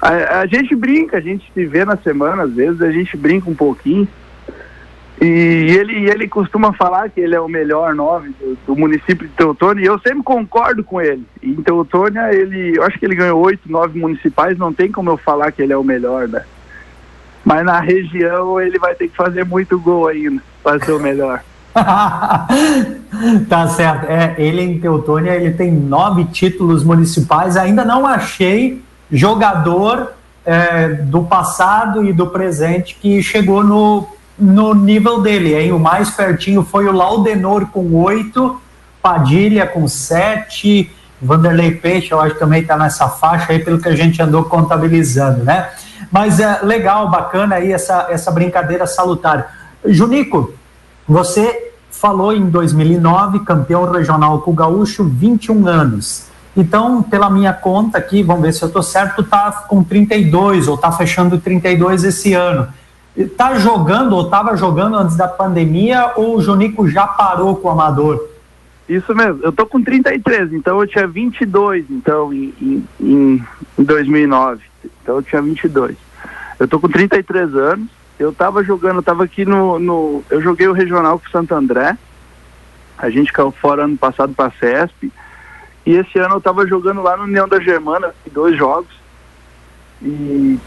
A, 0.00 0.40
a 0.40 0.46
gente 0.46 0.74
brinca, 0.74 1.18
a 1.18 1.20
gente 1.20 1.50
se 1.52 1.66
vê 1.66 1.84
na 1.84 1.96
semana, 1.96 2.44
às 2.44 2.52
vezes 2.52 2.80
a 2.80 2.90
gente 2.90 3.16
brinca 3.16 3.50
um 3.50 3.54
pouquinho. 3.54 4.08
E 5.20 5.76
ele, 5.78 6.08
ele 6.08 6.26
costuma 6.26 6.72
falar 6.72 7.10
que 7.10 7.20
ele 7.20 7.34
é 7.34 7.40
o 7.40 7.48
melhor 7.48 7.94
nove 7.94 8.30
do, 8.40 8.56
do, 8.66 8.74
município 8.74 9.28
de 9.28 9.34
Teutônia, 9.34 9.82
e 9.82 9.86
eu 9.86 9.98
sempre 9.98 10.22
concordo 10.22 10.82
com 10.82 10.98
ele. 10.98 11.26
Em 11.42 11.56
Teutônia, 11.56 12.32
ele, 12.32 12.78
eu 12.78 12.82
acho 12.82 12.98
que 12.98 13.04
ele 13.04 13.14
ganhou 13.14 13.38
oito, 13.44 13.70
nove 13.70 13.98
municipais, 13.98 14.56
não 14.56 14.72
tem 14.72 14.90
como 14.90 15.10
eu 15.10 15.18
falar 15.18 15.52
que 15.52 15.60
ele 15.60 15.74
é 15.74 15.76
o 15.76 15.84
melhor, 15.84 16.26
né? 16.26 16.42
Mas 17.44 17.64
na 17.66 17.80
região 17.80 18.58
ele 18.58 18.78
vai 18.78 18.94
ter 18.94 19.08
que 19.08 19.16
fazer 19.16 19.44
muito 19.44 19.78
gol 19.78 20.08
ainda 20.08 20.42
para 20.62 20.82
ser 20.82 20.92
o 20.92 21.00
melhor. 21.00 21.42
tá 23.48 23.68
certo. 23.68 24.06
É, 24.06 24.34
ele 24.38 24.62
em 24.62 24.80
Teutônia 24.80 25.32
ele 25.36 25.52
tem 25.52 25.70
nove 25.70 26.24
títulos 26.26 26.82
municipais. 26.82 27.56
Ainda 27.56 27.84
não 27.84 28.06
achei 28.06 28.82
jogador 29.10 30.12
é, 30.44 30.88
do 30.88 31.22
passado 31.22 32.04
e 32.04 32.12
do 32.12 32.26
presente 32.26 32.96
que 33.00 33.22
chegou 33.22 33.62
no 33.62 34.08
no 34.40 34.74
nível 34.74 35.20
dele, 35.20 35.54
hein? 35.54 35.70
O 35.70 35.78
mais 35.78 36.10
pertinho 36.10 36.62
foi 36.62 36.86
o 36.86 36.92
Laudenor 36.92 37.66
com 37.66 37.94
oito, 37.94 38.58
Padilha 39.02 39.66
com 39.66 39.86
sete, 39.86 40.90
Vanderlei 41.20 41.72
Peixe, 41.72 42.12
eu 42.12 42.20
acho 42.20 42.34
que 42.34 42.40
também 42.40 42.62
está 42.62 42.76
nessa 42.76 43.06
faixa 43.08 43.52
aí, 43.52 43.58
pelo 43.58 43.78
que 43.78 43.88
a 43.88 43.94
gente 43.94 44.20
andou 44.22 44.44
contabilizando, 44.44 45.44
né? 45.44 45.68
Mas 46.10 46.40
é 46.40 46.60
legal, 46.62 47.10
bacana 47.10 47.56
aí 47.56 47.72
essa, 47.72 48.06
essa 48.08 48.30
brincadeira 48.30 48.86
salutar. 48.86 49.74
Junico, 49.84 50.54
você 51.06 51.72
falou 51.90 52.32
em 52.32 52.48
2009, 52.48 53.40
campeão 53.40 53.90
regional 53.90 54.40
com 54.40 54.50
o 54.50 54.54
Gaúcho, 54.54 55.04
21 55.04 55.66
anos. 55.66 56.29
Então, 56.56 57.02
pela 57.02 57.30
minha 57.30 57.52
conta 57.52 57.98
aqui, 57.98 58.22
vamos 58.22 58.42
ver 58.42 58.52
se 58.52 58.62
eu 58.62 58.68
estou 58.68 58.82
certo, 58.82 59.22
tá 59.22 59.52
com 59.68 59.82
32 59.84 60.68
ou 60.68 60.76
tá 60.76 60.90
fechando 60.90 61.38
32 61.38 62.04
esse 62.04 62.32
ano. 62.32 62.68
Está 63.16 63.54
jogando 63.54 64.14
ou 64.14 64.24
estava 64.24 64.56
jogando 64.56 64.96
antes 64.96 65.16
da 65.16 65.28
pandemia 65.28 66.12
ou 66.16 66.36
o 66.36 66.42
Jonico 66.42 66.88
já 66.88 67.06
parou 67.06 67.56
com 67.56 67.68
o 67.68 67.70
amador? 67.70 68.28
Isso 68.88 69.14
mesmo, 69.14 69.40
eu 69.44 69.52
tô 69.52 69.66
com 69.66 69.80
33, 69.80 70.52
então 70.52 70.80
eu 70.80 70.86
tinha 70.86 71.06
22 71.06 71.84
então 71.90 72.34
em, 72.34 72.52
em, 73.00 73.46
em 73.78 73.84
2009, 73.84 74.62
então 75.00 75.16
eu 75.16 75.22
tinha 75.22 75.40
22. 75.40 75.96
Eu 76.58 76.66
tô 76.66 76.80
com 76.80 76.88
33 76.88 77.54
anos, 77.54 77.88
eu 78.18 78.32
tava 78.32 78.64
jogando, 78.64 78.96
eu 78.96 79.02
tava 79.02 79.22
aqui 79.22 79.44
no, 79.44 79.78
no 79.78 80.24
eu 80.28 80.42
joguei 80.42 80.66
o 80.66 80.72
regional 80.72 81.20
com 81.20 81.28
o 81.28 81.30
Santo 81.30 81.54
André, 81.54 81.96
a 82.98 83.08
gente 83.10 83.32
caiu 83.32 83.52
fora 83.52 83.84
ano 83.84 83.96
passado 83.96 84.34
para 84.34 84.46
a 84.46 84.58
CESP, 84.58 85.12
e 85.86 85.94
esse 85.94 86.18
ano 86.18 86.36
eu 86.36 86.40
tava 86.40 86.66
jogando 86.66 87.02
lá 87.02 87.16
no 87.16 87.24
União 87.24 87.48
da 87.48 87.60
Germana, 87.60 88.14
dois 88.32 88.56
jogos, 88.56 88.94
e 90.02 90.58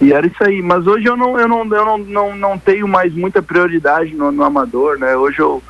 e 0.00 0.14
era 0.14 0.26
isso 0.26 0.42
aí, 0.42 0.62
mas 0.62 0.86
hoje 0.86 1.06
eu 1.06 1.16
não, 1.16 1.38
eu 1.38 1.46
não, 1.46 1.62
eu 1.62 1.84
não, 1.84 1.98
não, 1.98 2.36
não 2.36 2.58
tenho 2.58 2.88
mais 2.88 3.12
muita 3.12 3.42
prioridade 3.42 4.14
no, 4.14 4.32
no 4.32 4.42
amador, 4.42 4.98
né? 4.98 5.14
Hoje 5.14 5.40
eu, 5.40 5.62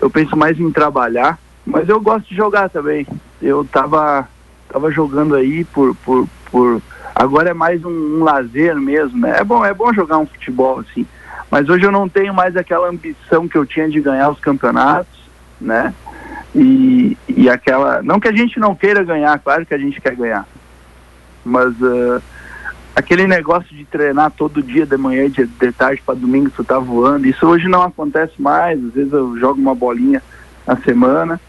eu 0.00 0.08
penso 0.08 0.34
mais 0.34 0.58
em 0.58 0.72
trabalhar, 0.72 1.38
mas 1.66 1.86
eu 1.86 2.00
gosto 2.00 2.26
de 2.26 2.34
jogar 2.34 2.70
também. 2.70 3.06
Eu 3.42 3.66
tava, 3.66 4.26
tava 4.70 4.90
jogando 4.90 5.34
aí 5.34 5.64
por, 5.66 5.94
por, 5.96 6.26
por 6.50 6.80
agora 7.14 7.50
é 7.50 7.54
mais 7.54 7.84
um, 7.84 7.90
um, 7.90 8.24
lazer 8.24 8.74
mesmo, 8.74 9.18
né? 9.18 9.36
É 9.38 9.44
bom, 9.44 9.62
é 9.62 9.74
bom 9.74 9.92
jogar 9.92 10.16
um 10.16 10.26
futebol 10.26 10.80
assim, 10.80 11.06
mas 11.50 11.68
hoje 11.68 11.84
eu 11.84 11.92
não 11.92 12.08
tenho 12.08 12.32
mais 12.32 12.56
aquela 12.56 12.88
ambição 12.88 13.46
que 13.46 13.58
eu 13.58 13.66
tinha 13.66 13.86
de 13.86 14.00
ganhar 14.00 14.30
os 14.30 14.40
campeonatos, 14.40 15.28
né? 15.60 15.92
E, 16.54 17.16
e 17.28 17.48
aquela, 17.48 18.02
não 18.02 18.18
que 18.18 18.28
a 18.28 18.32
gente 18.34 18.58
não 18.58 18.74
queira 18.74 19.04
ganhar, 19.04 19.38
claro 19.38 19.66
que 19.66 19.74
a 19.74 19.78
gente 19.78 20.00
quer 20.00 20.16
ganhar, 20.16 20.46
mas 21.44 21.68
uh, 21.80 22.22
aquele 22.96 23.26
negócio 23.26 23.76
de 23.76 23.84
treinar 23.84 24.30
todo 24.30 24.62
dia 24.62 24.86
de 24.86 24.96
manhã 24.96 25.28
de, 25.28 25.46
de 25.46 25.72
tarde 25.72 26.02
para 26.04 26.14
domingo 26.14 26.50
tu 26.50 26.64
tá 26.64 26.78
voando, 26.78 27.26
isso 27.26 27.46
hoje 27.46 27.68
não 27.68 27.82
acontece 27.82 28.40
mais, 28.40 28.82
às 28.82 28.92
vezes 28.92 29.12
eu 29.12 29.38
jogo 29.38 29.60
uma 29.60 29.74
bolinha 29.74 30.22
na 30.66 30.76
semana, 30.76 31.40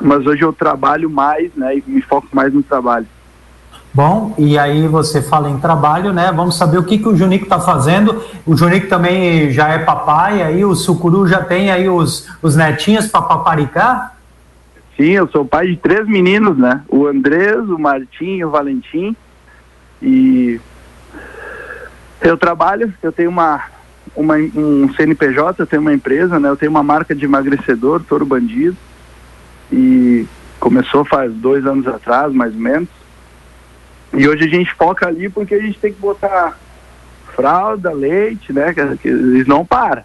mas 0.00 0.26
hoje 0.26 0.42
eu 0.42 0.52
trabalho 0.52 1.10
mais, 1.10 1.52
né, 1.54 1.76
e 1.76 1.84
me 1.86 2.00
foco 2.00 2.28
mais 2.32 2.52
no 2.52 2.62
trabalho. 2.62 3.06
Bom, 3.96 4.34
e 4.36 4.58
aí 4.58 4.86
você 4.86 5.22
fala 5.22 5.48
em 5.48 5.58
trabalho, 5.58 6.12
né? 6.12 6.30
Vamos 6.30 6.58
saber 6.58 6.76
o 6.76 6.84
que, 6.84 6.98
que 6.98 7.08
o 7.08 7.16
Junico 7.16 7.44
está 7.44 7.58
fazendo. 7.58 8.22
O 8.44 8.54
Junico 8.54 8.88
também 8.88 9.50
já 9.50 9.68
é 9.68 9.78
papai, 9.78 10.42
aí 10.42 10.62
o 10.66 10.74
Sucuru 10.74 11.26
já 11.26 11.42
tem 11.42 11.70
aí 11.70 11.88
os, 11.88 12.28
os 12.42 12.54
netinhos 12.54 13.06
para 13.06 13.22
paparicar? 13.22 14.14
Sim, 14.98 15.12
eu 15.12 15.26
sou 15.28 15.46
pai 15.46 15.68
de 15.68 15.76
três 15.78 16.06
meninos, 16.06 16.58
né? 16.58 16.82
O 16.90 17.06
Andrés, 17.06 17.56
o 17.70 17.78
Martim 17.78 18.36
e 18.36 18.44
o 18.44 18.50
Valentim. 18.50 19.16
E 20.02 20.60
eu 22.20 22.36
trabalho, 22.36 22.92
eu 23.02 23.12
tenho 23.12 23.30
uma, 23.30 23.62
uma, 24.14 24.34
um 24.36 24.92
CNPJ, 24.94 25.62
eu 25.62 25.66
tenho 25.66 25.80
uma 25.80 25.94
empresa, 25.94 26.38
né? 26.38 26.50
Eu 26.50 26.56
tenho 26.58 26.70
uma 26.70 26.82
marca 26.82 27.14
de 27.14 27.24
emagrecedor, 27.24 28.02
Toro 28.06 28.26
Bandido. 28.26 28.76
E 29.72 30.26
começou 30.60 31.02
faz 31.02 31.32
dois 31.32 31.64
anos 31.64 31.86
atrás, 31.86 32.30
mais 32.34 32.52
ou 32.52 32.60
menos. 32.60 33.05
E 34.16 34.28
hoje 34.28 34.44
a 34.44 34.48
gente 34.48 34.74
foca 34.74 35.06
ali 35.06 35.28
porque 35.28 35.54
a 35.54 35.60
gente 35.60 35.78
tem 35.78 35.92
que 35.92 36.00
botar 36.00 36.58
fralda, 37.34 37.92
leite, 37.92 38.52
né? 38.52 38.72
Que, 38.72 38.96
que 38.96 39.08
eles 39.08 39.46
não 39.46 39.64
param. 39.64 40.02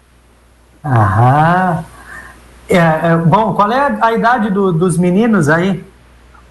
Aham. 0.84 1.84
É, 2.68 2.76
é, 2.76 3.16
bom, 3.16 3.54
qual 3.54 3.70
é 3.72 3.98
a, 4.00 4.12
idade 4.12 4.50
do, 4.50 4.72
dos 4.72 4.96
meninos 4.96 5.48
aí? 5.48 5.82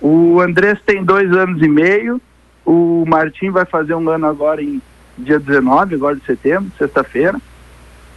O 0.02 0.42
Andrés 0.42 0.80
tem 0.86 1.04
dois 1.04 1.32
anos 1.32 1.62
e 1.62 1.68
meio 1.68 2.20
o 2.66 3.04
Martim 3.08 3.50
vai 3.50 3.66
fazer 3.66 3.96
um 3.96 4.10
ano 4.10 4.28
agora 4.28 4.62
em 4.62 4.82
dia 5.18 5.40
19, 5.40 5.96
agora 5.96 6.16
de 6.16 6.26
setembro, 6.26 6.72
sexta-feira. 6.78 7.40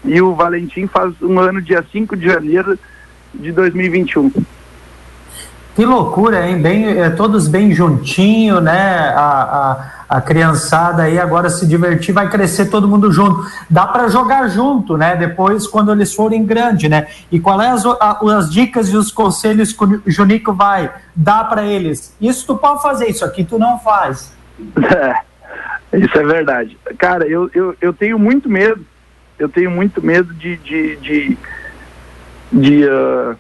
E 0.05 0.21
o 0.21 0.35
Valentim 0.35 0.87
faz 0.87 1.15
um 1.23 1.39
ano 1.39 1.63
dia 1.63 1.85
5 1.91 2.17
de 2.17 2.27
janeiro 2.27 2.79
de 3.33 3.51
2021. 3.53 4.31
Que 5.75 5.85
loucura, 5.85 6.47
hein? 6.49 6.63
Bem, 6.63 7.01
é, 7.01 7.11
todos 7.11 7.49
bem 7.49 7.73
juntinho, 7.75 8.61
né? 8.61 9.09
A, 9.09 9.91
a, 10.09 10.17
a 10.17 10.21
criançada 10.21 11.03
aí 11.03 11.19
agora 11.19 11.51
se 11.51 11.67
divertir, 11.67 12.15
vai 12.15 12.31
crescer 12.31 12.67
todo 12.67 12.87
mundo 12.87 13.11
junto. 13.11 13.45
Dá 13.69 13.85
para 13.85 14.07
jogar 14.07 14.47
junto, 14.49 14.97
né? 14.97 15.17
Depois, 15.17 15.67
quando 15.67 15.91
eles 15.91 16.15
forem 16.15 16.45
grandes, 16.45 16.89
né? 16.89 17.09
E 17.31 17.41
qual 17.41 17.61
é 17.61 17.71
as, 17.71 17.85
a, 17.85 18.21
as 18.37 18.53
dicas 18.53 18.89
e 18.91 18.97
os 18.97 19.11
conselhos 19.11 19.73
que 19.73 19.85
o 19.85 20.03
Junico 20.07 20.53
vai 20.53 20.93
dar 21.15 21.49
para 21.49 21.65
eles? 21.65 22.15
Isso 22.21 22.47
tu 22.47 22.57
pode 22.57 22.81
fazer, 22.81 23.09
isso 23.09 23.25
aqui 23.25 23.43
tu 23.43 23.59
não 23.59 23.77
faz. 23.81 24.33
É, 24.77 25.99
isso 25.99 26.17
é 26.17 26.25
verdade. 26.25 26.79
Cara, 26.97 27.27
eu, 27.27 27.51
eu, 27.53 27.77
eu 27.81 27.93
tenho 27.93 28.17
muito 28.17 28.49
medo. 28.49 28.87
Eu 29.37 29.49
tenho 29.49 29.73
muito 29.73 30.01
medo 30.01 30.33
de, 30.33 30.57
de, 30.57 30.97
de, 30.97 31.39
de 32.53 32.85
uh, 32.85 33.37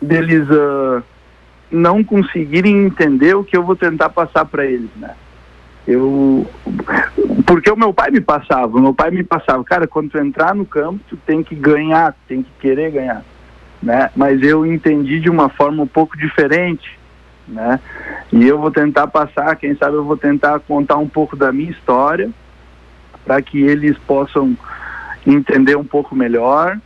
deles. 0.00 0.48
Uh, 0.48 1.02
não 1.70 2.04
conseguirem 2.04 2.84
entender 2.84 3.34
o 3.34 3.44
que 3.44 3.56
eu 3.56 3.62
vou 3.62 3.76
tentar 3.76 4.08
passar 4.10 4.44
para 4.44 4.64
eles, 4.64 4.90
né? 4.96 5.14
Eu 5.86 6.46
porque 7.46 7.70
o 7.70 7.76
meu 7.76 7.92
pai 7.92 8.10
me 8.10 8.20
passava, 8.20 8.76
o 8.76 8.80
meu 8.80 8.94
pai 8.94 9.10
me 9.10 9.22
passava, 9.22 9.62
cara, 9.64 9.86
quando 9.86 10.10
tu 10.10 10.18
entrar 10.18 10.54
no 10.54 10.64
campo, 10.64 11.00
tu 11.08 11.16
tem 11.16 11.42
que 11.42 11.54
ganhar, 11.54 12.14
tem 12.26 12.42
que 12.42 12.50
querer 12.58 12.90
ganhar, 12.90 13.22
né? 13.82 14.10
Mas 14.16 14.42
eu 14.42 14.64
entendi 14.64 15.20
de 15.20 15.28
uma 15.28 15.48
forma 15.48 15.82
um 15.82 15.86
pouco 15.86 16.16
diferente, 16.16 16.98
né? 17.46 17.78
E 18.32 18.46
eu 18.46 18.58
vou 18.58 18.70
tentar 18.70 19.08
passar, 19.08 19.54
quem 19.56 19.76
sabe 19.76 19.96
eu 19.96 20.04
vou 20.04 20.16
tentar 20.16 20.58
contar 20.60 20.96
um 20.96 21.08
pouco 21.08 21.36
da 21.36 21.52
minha 21.52 21.70
história 21.70 22.30
para 23.24 23.40
que 23.42 23.62
eles 23.62 23.96
possam 23.98 24.56
entender 25.26 25.76
um 25.76 25.84
pouco 25.84 26.14
melhor 26.14 26.78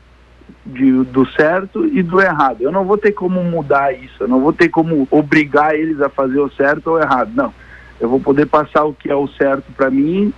de, 0.68 1.04
do 1.04 1.26
certo 1.33 1.87
e 1.87 2.02
do 2.02 2.20
errado. 2.20 2.61
Eu 2.61 2.70
não 2.70 2.85
vou 2.85 2.98
ter 2.98 3.12
como 3.12 3.42
mudar 3.42 3.92
isso, 3.92 4.22
eu 4.22 4.28
não 4.28 4.40
vou 4.40 4.52
ter 4.52 4.68
como 4.68 5.09
obrigar 5.11 5.74
eles 5.74 6.00
a 6.00 6.09
fazer 6.09 6.38
o 6.38 6.50
certo 6.50 6.88
ou 6.88 6.96
o 6.96 7.00
errado, 7.00 7.31
não. 7.35 7.52
Eu 7.98 8.09
vou 8.09 8.20
poder 8.20 8.46
passar 8.46 8.85
o 8.85 8.92
que 8.92 9.11
é 9.11 9.14
o 9.14 9.26
certo 9.26 9.72
para 9.76 9.90
mim, 9.90 10.33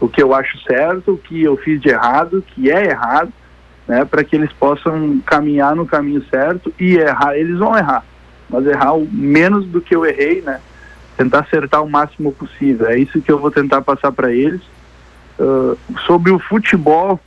o 0.00 0.08
que 0.08 0.22
eu 0.22 0.34
acho 0.34 0.58
certo, 0.64 1.12
o 1.12 1.18
que 1.18 1.42
eu 1.42 1.56
fiz 1.56 1.80
de 1.80 1.88
errado, 1.88 2.38
o 2.38 2.42
que 2.42 2.70
é 2.70 2.90
errado, 2.90 3.32
né, 3.86 4.04
para 4.04 4.24
que 4.24 4.34
eles 4.34 4.52
possam 4.52 5.20
caminhar 5.24 5.74
no 5.76 5.86
caminho 5.86 6.22
certo 6.28 6.72
e 6.78 6.96
errar. 6.96 7.36
Eles 7.36 7.58
vão 7.58 7.76
errar, 7.76 8.04
mas 8.50 8.66
errar 8.66 8.94
o 8.94 9.08
menos 9.10 9.66
do 9.66 9.80
que 9.80 9.94
eu 9.94 10.04
errei, 10.04 10.42
né? 10.42 10.60
Tentar 11.16 11.40
acertar 11.40 11.82
o 11.82 11.88
máximo 11.88 12.32
possível. 12.32 12.88
É 12.88 12.98
isso 12.98 13.22
que 13.22 13.32
eu 13.32 13.38
vou 13.38 13.50
tentar 13.50 13.80
passar 13.80 14.12
para 14.12 14.32
eles. 14.32 14.60
Uh, 15.38 15.78
sobre 16.06 16.30
o 16.30 16.38
futebol, 16.38 17.20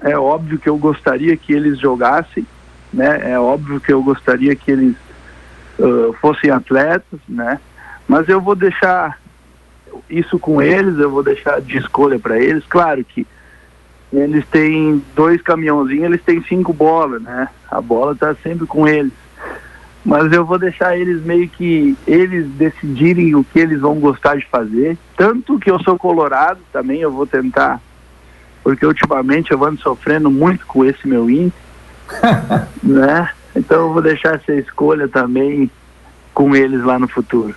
é 0.00 0.16
óbvio 0.16 0.58
que 0.58 0.68
eu 0.68 0.76
gostaria 0.76 1.36
que 1.36 1.52
eles 1.52 1.78
jogassem, 1.78 2.46
né? 2.92 3.32
É 3.32 3.38
óbvio 3.38 3.80
que 3.80 3.92
eu 3.92 4.02
gostaria 4.02 4.54
que 4.54 4.70
eles 4.70 4.96
uh, 5.78 6.12
fossem 6.20 6.50
atletas, 6.50 7.20
né? 7.28 7.58
Mas 8.06 8.28
eu 8.28 8.40
vou 8.40 8.54
deixar 8.54 9.18
isso 10.08 10.38
com 10.38 10.62
eles, 10.62 10.98
eu 10.98 11.10
vou 11.10 11.22
deixar 11.22 11.60
de 11.60 11.76
escolha 11.78 12.18
para 12.18 12.38
eles. 12.38 12.64
Claro 12.66 13.04
que 13.04 13.26
eles 14.12 14.46
têm 14.46 15.02
dois 15.14 15.42
caminhãozinhos, 15.42 16.04
eles 16.04 16.22
têm 16.22 16.42
cinco 16.44 16.72
bolas, 16.72 17.20
né? 17.22 17.48
A 17.70 17.80
bola 17.80 18.12
está 18.12 18.34
sempre 18.36 18.66
com 18.66 18.86
eles. 18.88 19.12
Mas 20.04 20.32
eu 20.32 20.44
vou 20.44 20.58
deixar 20.58 20.96
eles 20.96 21.22
meio 21.22 21.48
que 21.48 21.96
eles 22.06 22.46
decidirem 22.52 23.34
o 23.34 23.44
que 23.44 23.58
eles 23.58 23.80
vão 23.80 23.96
gostar 23.96 24.36
de 24.36 24.46
fazer. 24.46 24.96
Tanto 25.16 25.58
que 25.58 25.70
eu 25.70 25.78
sou 25.80 25.98
colorado 25.98 26.60
também, 26.72 27.00
eu 27.00 27.10
vou 27.10 27.26
tentar 27.26 27.80
porque 28.68 28.84
ultimamente 28.84 29.50
eu 29.50 29.64
ando 29.64 29.80
sofrendo 29.80 30.30
muito 30.30 30.66
com 30.66 30.84
esse 30.84 31.08
meu 31.08 31.30
índice, 31.30 31.56
né? 32.84 33.30
Então 33.56 33.86
eu 33.86 33.92
vou 33.94 34.02
deixar 34.02 34.34
essa 34.34 34.52
escolha 34.56 35.08
também 35.08 35.70
com 36.34 36.54
eles 36.54 36.84
lá 36.84 36.98
no 36.98 37.08
futuro. 37.08 37.54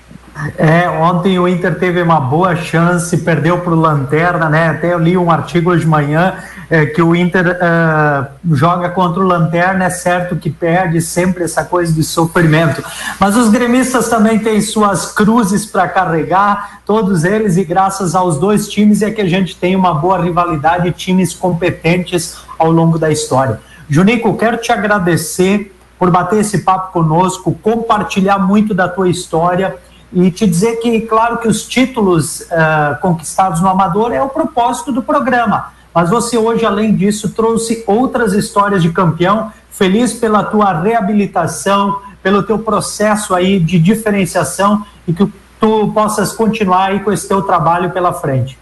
É, 0.57 0.89
ontem 0.89 1.37
o 1.37 1.47
Inter 1.47 1.77
teve 1.77 2.01
uma 2.01 2.19
boa 2.19 2.55
chance, 2.55 3.15
perdeu 3.17 3.59
para 3.59 3.73
o 3.73 3.75
Lanterna, 3.75 4.49
né? 4.49 4.69
Até 4.69 4.93
eu 4.93 4.99
li 4.99 5.17
um 5.17 5.29
artigo 5.29 5.77
de 5.77 5.85
manhã 5.85 6.35
é, 6.69 6.85
que 6.85 7.01
o 7.01 7.13
Inter 7.13 7.57
é, 7.59 8.27
joga 8.49 8.89
contra 8.89 9.21
o 9.21 9.25
Lanterna, 9.25 9.85
é 9.85 9.89
certo 9.89 10.37
que 10.37 10.49
perde 10.49 11.01
sempre 11.01 11.43
essa 11.43 11.65
coisa 11.65 11.91
de 11.91 12.01
sofrimento. 12.01 12.81
Mas 13.19 13.35
os 13.35 13.49
gremistas 13.49 14.07
também 14.07 14.39
têm 14.39 14.61
suas 14.61 15.11
cruzes 15.11 15.65
para 15.65 15.87
carregar, 15.89 16.79
todos 16.85 17.25
eles, 17.25 17.57
e 17.57 17.65
graças 17.65 18.15
aos 18.15 18.39
dois 18.39 18.69
times 18.69 19.01
é 19.01 19.11
que 19.11 19.21
a 19.21 19.27
gente 19.27 19.55
tem 19.57 19.75
uma 19.75 19.93
boa 19.93 20.21
rivalidade, 20.21 20.91
times 20.93 21.33
competentes 21.33 22.37
ao 22.57 22.71
longo 22.71 22.97
da 22.97 23.11
história. 23.11 23.59
Junico, 23.89 24.37
quero 24.37 24.55
te 24.57 24.71
agradecer 24.71 25.75
por 25.99 26.09
bater 26.09 26.39
esse 26.39 26.59
papo 26.59 26.93
conosco, 26.93 27.51
compartilhar 27.61 28.39
muito 28.39 28.73
da 28.73 28.87
tua 28.87 29.09
história 29.09 29.75
e 30.13 30.29
te 30.29 30.45
dizer 30.45 30.77
que, 30.77 31.01
claro, 31.01 31.37
que 31.37 31.47
os 31.47 31.63
títulos 31.65 32.41
uh, 32.41 32.99
conquistados 33.01 33.61
no 33.61 33.69
Amador 33.69 34.11
é 34.11 34.21
o 34.21 34.29
propósito 34.29 34.91
do 34.91 35.01
programa, 35.01 35.71
mas 35.93 36.09
você 36.09 36.37
hoje, 36.37 36.65
além 36.65 36.95
disso, 36.95 37.33
trouxe 37.33 37.83
outras 37.85 38.33
histórias 38.33 38.81
de 38.81 38.91
campeão. 38.91 39.51
Feliz 39.69 40.13
pela 40.13 40.43
tua 40.43 40.81
reabilitação, 40.81 42.01
pelo 42.23 42.43
teu 42.43 42.59
processo 42.59 43.33
aí 43.33 43.59
de 43.59 43.79
diferenciação 43.79 44.85
e 45.07 45.13
que 45.13 45.29
tu 45.59 45.91
possas 45.93 46.33
continuar 46.33 46.91
aí 46.91 46.99
com 47.01 47.11
esse 47.11 47.27
teu 47.27 47.41
trabalho 47.41 47.91
pela 47.91 48.13
frente. 48.13 48.57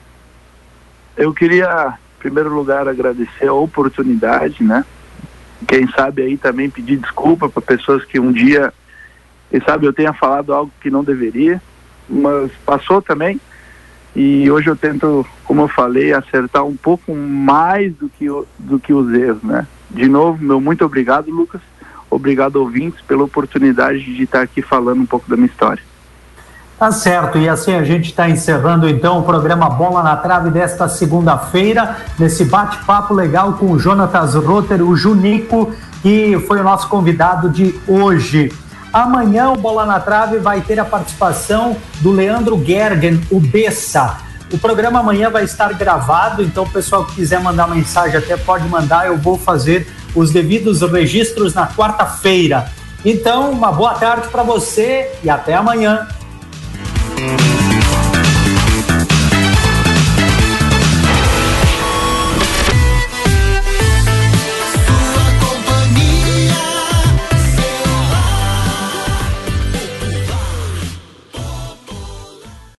Eu 1.16 1.34
queria, 1.34 1.94
em 2.18 2.20
primeiro 2.20 2.54
lugar, 2.54 2.88
agradecer 2.88 3.48
a 3.48 3.54
oportunidade, 3.54 4.64
né? 4.64 4.84
Quem 5.68 5.88
sabe 5.92 6.24
aí 6.24 6.38
também 6.38 6.70
pedir 6.70 6.98
desculpa 6.98 7.50
para 7.50 7.62
pessoas 7.62 8.06
que 8.06 8.20
um 8.20 8.32
dia 8.32 8.74
quem 9.50 9.62
sabe 9.62 9.86
eu 9.86 9.94
tenha 9.94 10.14
falado 10.14 10.54
algo 10.54 10.72
que 10.82 10.90
não 10.90 11.04
deveria, 11.04 11.62
mas 12.08 12.52
passou 12.66 13.02
também. 13.02 13.40
E 14.16 14.50
hoje 14.50 14.70
eu 14.70 14.76
tento, 14.76 15.26
como 15.46 15.62
eu 15.62 15.68
falei, 15.68 16.14
acertar 16.14 16.66
um 16.66 16.76
pouco 16.76 17.16
mais 17.16 17.94
do 17.96 18.10
que, 18.10 18.28
do 18.58 18.80
que 18.80 18.94
os 18.94 19.14
erros, 19.14 19.44
né? 19.44 19.68
De 19.90 20.08
novo, 20.08 20.44
meu 20.44 20.60
muito 20.60 20.84
obrigado, 20.86 21.30
Lucas. 21.32 21.62
Obrigado, 22.10 22.56
ouvintes, 22.56 23.02
pela 23.02 23.24
oportunidade 23.24 24.04
de 24.04 24.24
estar 24.24 24.42
aqui 24.42 24.62
falando 24.62 25.02
um 25.02 25.06
pouco 25.06 25.30
da 25.30 25.36
minha 25.36 25.48
história. 25.48 25.84
Tá 26.80 26.92
certo, 26.94 27.38
e 27.38 27.50
assim 27.50 27.76
a 27.76 27.84
gente 27.84 28.06
está 28.06 28.30
encerrando 28.30 28.88
então 28.88 29.20
o 29.20 29.24
programa 29.24 29.70
Bola 29.70 30.02
na 30.02 30.16
Trave 30.16 30.50
desta 30.50 30.88
segunda-feira, 30.88 31.98
nesse 32.18 32.46
bate-papo 32.46 33.14
legal 33.14 33.54
com 33.54 33.72
o 33.74 33.78
Jonatas 33.78 34.34
Rotter, 34.34 34.82
o 34.82 34.96
Junico, 34.96 35.74
que 36.02 36.40
foi 36.48 36.62
o 36.62 36.64
nosso 36.64 36.88
convidado 36.88 37.50
de 37.50 37.78
hoje. 37.86 38.50
Amanhã 38.92 39.52
o 39.52 39.56
Bola 39.56 39.86
na 39.86 40.00
Trave 40.00 40.40
vai 40.40 40.62
ter 40.62 40.80
a 40.80 40.86
participação 40.86 41.78
do 42.02 42.12
Leandro 42.12 42.64
Gergen, 42.64 43.22
o 43.30 43.40
Bessa. 43.40 44.18
O 44.52 44.58
programa 44.58 45.00
amanhã 45.00 45.30
vai 45.30 45.44
estar 45.44 45.72
gravado, 45.74 46.42
então 46.42 46.64
o 46.64 46.70
pessoal 46.70 47.06
que 47.06 47.16
quiser 47.16 47.40
mandar 47.40 47.68
mensagem 47.68 48.18
até 48.18 48.36
pode 48.36 48.68
mandar, 48.68 49.06
eu 49.06 49.16
vou 49.16 49.38
fazer 49.38 49.88
os 50.16 50.32
devidos 50.32 50.82
registros 50.82 51.54
na 51.54 51.68
quarta-feira. 51.68 52.72
Então, 53.06 53.52
uma 53.52 53.72
boa 53.72 53.94
tarde 53.94 54.28
para 54.30 54.42
você 54.42 55.12
e 55.24 55.30
até 55.30 55.54
amanhã. 55.54 56.08